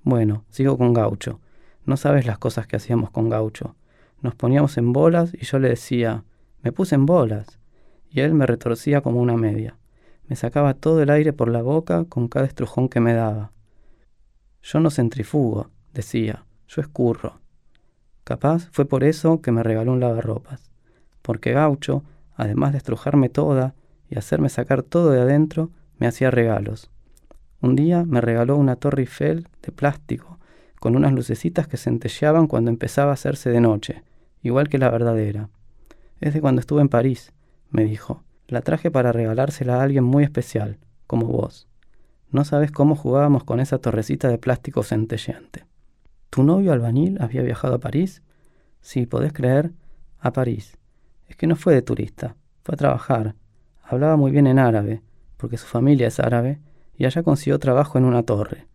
Bueno, 0.03 0.45
sigo 0.49 0.77
con 0.77 0.93
Gaucho. 0.93 1.39
No 1.85 1.97
sabes 1.97 2.25
las 2.25 2.37
cosas 2.37 2.67
que 2.67 2.77
hacíamos 2.77 3.11
con 3.11 3.29
Gaucho. 3.29 3.75
Nos 4.21 4.35
poníamos 4.35 4.77
en 4.77 4.93
bolas 4.93 5.33
y 5.33 5.45
yo 5.45 5.59
le 5.59 5.69
decía, 5.69 6.23
me 6.61 6.71
puse 6.71 6.95
en 6.95 7.05
bolas. 7.05 7.59
Y 8.09 8.21
él 8.21 8.33
me 8.33 8.45
retorcía 8.45 9.01
como 9.01 9.21
una 9.21 9.37
media. 9.37 9.77
Me 10.27 10.35
sacaba 10.35 10.73
todo 10.73 11.01
el 11.01 11.09
aire 11.09 11.33
por 11.33 11.49
la 11.49 11.61
boca 11.61 12.05
con 12.05 12.27
cada 12.27 12.45
estrujón 12.45 12.89
que 12.89 12.99
me 12.99 13.13
daba. 13.13 13.51
Yo 14.61 14.79
no 14.79 14.89
centrifugo, 14.89 15.69
decía, 15.93 16.45
yo 16.67 16.81
escurro. 16.81 17.39
Capaz 18.23 18.69
fue 18.71 18.85
por 18.85 19.03
eso 19.03 19.41
que 19.41 19.51
me 19.51 19.63
regaló 19.63 19.93
un 19.93 19.99
lavarropas. 19.99 20.71
Porque 21.21 21.53
Gaucho, 21.53 22.03
además 22.37 22.71
de 22.71 22.77
estrujarme 22.77 23.27
toda 23.27 23.73
y 24.09 24.17
hacerme 24.17 24.47
sacar 24.47 24.83
todo 24.83 25.11
de 25.11 25.19
adentro, 25.19 25.71
me 25.97 26.07
hacía 26.07 26.31
regalos. 26.31 26.89
Un 27.59 27.75
día 27.75 28.05
me 28.05 28.21
regaló 28.21 28.55
una 28.55 28.75
torre 28.75 29.01
Eiffel 29.01 29.47
de 29.61 29.71
plástico 29.71 30.37
con 30.79 30.95
unas 30.95 31.11
lucecitas 31.11 31.67
que 31.67 31.77
centelleaban 31.77 32.47
cuando 32.47 32.69
empezaba 32.69 33.11
a 33.11 33.15
hacerse 33.15 33.49
de 33.49 33.59
noche, 33.59 34.03
igual 34.43 34.69
que 34.69 34.77
la 34.77 34.91
verdadera. 34.91 35.49
Es 36.21 36.33
de 36.33 36.41
cuando 36.41 36.61
estuve 36.61 36.81
en 36.81 36.89
París, 36.89 37.33
me 37.71 37.83
dijo. 37.83 38.23
La 38.47 38.61
traje 38.61 38.89
para 38.91 39.11
regalársela 39.11 39.79
a 39.79 39.83
alguien 39.83 40.05
muy 40.05 40.23
especial, 40.23 40.77
como 41.05 41.27
vos. 41.27 41.67
No 42.31 42.45
sabes 42.45 42.71
cómo 42.71 42.95
jugábamos 42.95 43.43
con 43.43 43.59
esa 43.59 43.79
torrecita 43.79 44.29
de 44.29 44.37
plástico 44.37 44.83
centelleante. 44.83 45.65
¿Tu 46.29 46.43
novio 46.43 46.71
albañil 46.71 47.17
había 47.21 47.41
viajado 47.41 47.75
a 47.75 47.79
París? 47.79 48.21
Sí, 48.79 49.05
podés 49.05 49.33
creer, 49.33 49.71
a 50.19 50.31
París. 50.31 50.77
Es 51.27 51.35
que 51.35 51.47
no 51.47 51.55
fue 51.55 51.73
de 51.73 51.81
turista, 51.81 52.35
Fue 52.63 52.73
a 52.73 52.77
trabajar. 52.77 53.35
Hablaba 53.83 54.17
muy 54.17 54.31
bien 54.31 54.47
en 54.47 54.59
árabe, 54.59 55.01
porque 55.37 55.57
su 55.57 55.65
familia 55.65 56.07
es 56.07 56.19
árabe, 56.19 56.59
y 56.97 57.05
allá 57.05 57.23
consiguió 57.23 57.59
trabajo 57.59 57.97
en 57.97 58.05
una 58.05 58.23
torre. 58.23 58.67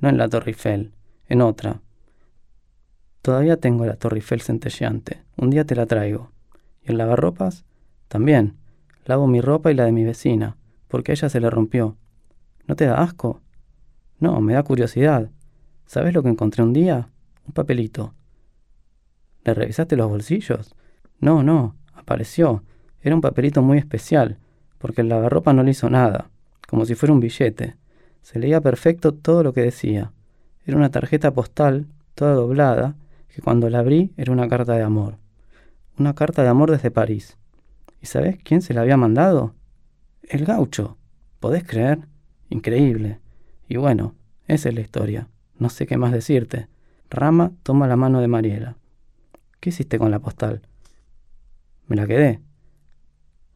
No 0.00 0.08
en 0.08 0.18
la 0.18 0.28
Torre 0.28 0.50
Eiffel, 0.50 0.92
en 1.28 1.42
otra. 1.42 1.80
Todavía 3.22 3.58
tengo 3.58 3.86
la 3.86 3.96
Torre 3.96 4.16
Eiffel 4.16 4.40
centelleante. 4.40 5.22
Un 5.36 5.50
día 5.50 5.64
te 5.64 5.74
la 5.74 5.86
traigo. 5.86 6.32
¿Y 6.82 6.90
el 6.90 6.98
lavarropas? 6.98 7.64
También. 8.08 8.56
Lavo 9.04 9.26
mi 9.26 9.40
ropa 9.40 9.70
y 9.70 9.74
la 9.74 9.84
de 9.84 9.92
mi 9.92 10.04
vecina, 10.04 10.56
porque 10.88 11.12
a 11.12 11.14
ella 11.14 11.28
se 11.28 11.40
le 11.40 11.50
rompió. 11.50 11.96
¿No 12.66 12.76
te 12.76 12.86
da 12.86 13.02
asco? 13.02 13.40
No, 14.18 14.40
me 14.40 14.54
da 14.54 14.62
curiosidad. 14.62 15.30
¿Sabes 15.86 16.14
lo 16.14 16.22
que 16.22 16.28
encontré 16.28 16.62
un 16.62 16.72
día? 16.72 17.08
Un 17.46 17.52
papelito. 17.52 18.14
¿Le 19.44 19.54
revisaste 19.54 19.96
los 19.96 20.08
bolsillos? 20.08 20.74
No, 21.20 21.42
no, 21.42 21.76
apareció. 21.96 22.62
Era 23.00 23.14
un 23.14 23.20
papelito 23.20 23.62
muy 23.62 23.78
especial, 23.78 24.38
porque 24.78 25.00
el 25.00 25.08
lavarropa 25.08 25.52
no 25.52 25.62
le 25.62 25.72
hizo 25.72 25.90
nada, 25.90 26.30
como 26.68 26.84
si 26.84 26.94
fuera 26.94 27.12
un 27.12 27.20
billete. 27.20 27.76
Se 28.22 28.38
leía 28.38 28.60
perfecto 28.60 29.12
todo 29.14 29.42
lo 29.42 29.52
que 29.52 29.62
decía. 29.62 30.12
Era 30.64 30.76
una 30.76 30.90
tarjeta 30.90 31.32
postal, 31.32 31.86
toda 32.14 32.34
doblada, 32.34 32.96
que 33.28 33.42
cuando 33.42 33.70
la 33.70 33.80
abrí 33.80 34.12
era 34.16 34.32
una 34.32 34.48
carta 34.48 34.74
de 34.74 34.82
amor. 34.82 35.18
Una 35.98 36.14
carta 36.14 36.42
de 36.42 36.48
amor 36.48 36.70
desde 36.70 36.90
París. 36.90 37.38
¿Y 38.02 38.06
sabes 38.06 38.38
quién 38.42 38.62
se 38.62 38.74
la 38.74 38.82
había 38.82 38.96
mandado? 38.96 39.54
El 40.22 40.44
gaucho. 40.44 40.96
¿Podés 41.40 41.64
creer? 41.64 42.00
Increíble. 42.50 43.20
Y 43.68 43.76
bueno, 43.76 44.14
esa 44.48 44.68
es 44.68 44.74
la 44.74 44.80
historia. 44.80 45.28
No 45.58 45.70
sé 45.70 45.86
qué 45.86 45.96
más 45.96 46.12
decirte. 46.12 46.68
Rama 47.10 47.52
toma 47.62 47.86
la 47.86 47.96
mano 47.96 48.20
de 48.20 48.28
Mariela. 48.28 48.76
¿Qué 49.60 49.70
hiciste 49.70 49.98
con 49.98 50.10
la 50.10 50.18
postal? 50.18 50.62
Me 51.86 51.96
la 51.96 52.06
quedé. 52.06 52.40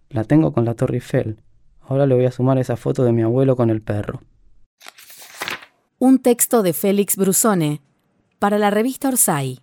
La 0.09 0.25
tengo 0.25 0.53
con 0.53 0.65
la 0.65 0.75
Torre 0.75 0.97
Eiffel. 0.97 1.43
Ahora 1.81 2.07
le 2.07 2.15
voy 2.15 2.25
a 2.25 2.31
sumar 2.31 2.59
esa 2.59 2.77
foto 2.77 3.05
de 3.05 3.13
mi 3.13 3.23
abuelo 3.23 3.57
con 3.57 3.71
el 3.71 3.83
perro. 3.83 4.23
Un 5.99 6.19
texto 6.19 6.63
de 6.63 6.73
Félix 6.73 7.17
Brusone 7.17 7.83
para 8.39 8.59
la 8.59 8.71
revista 8.71 9.09
Orsay. 9.09 9.61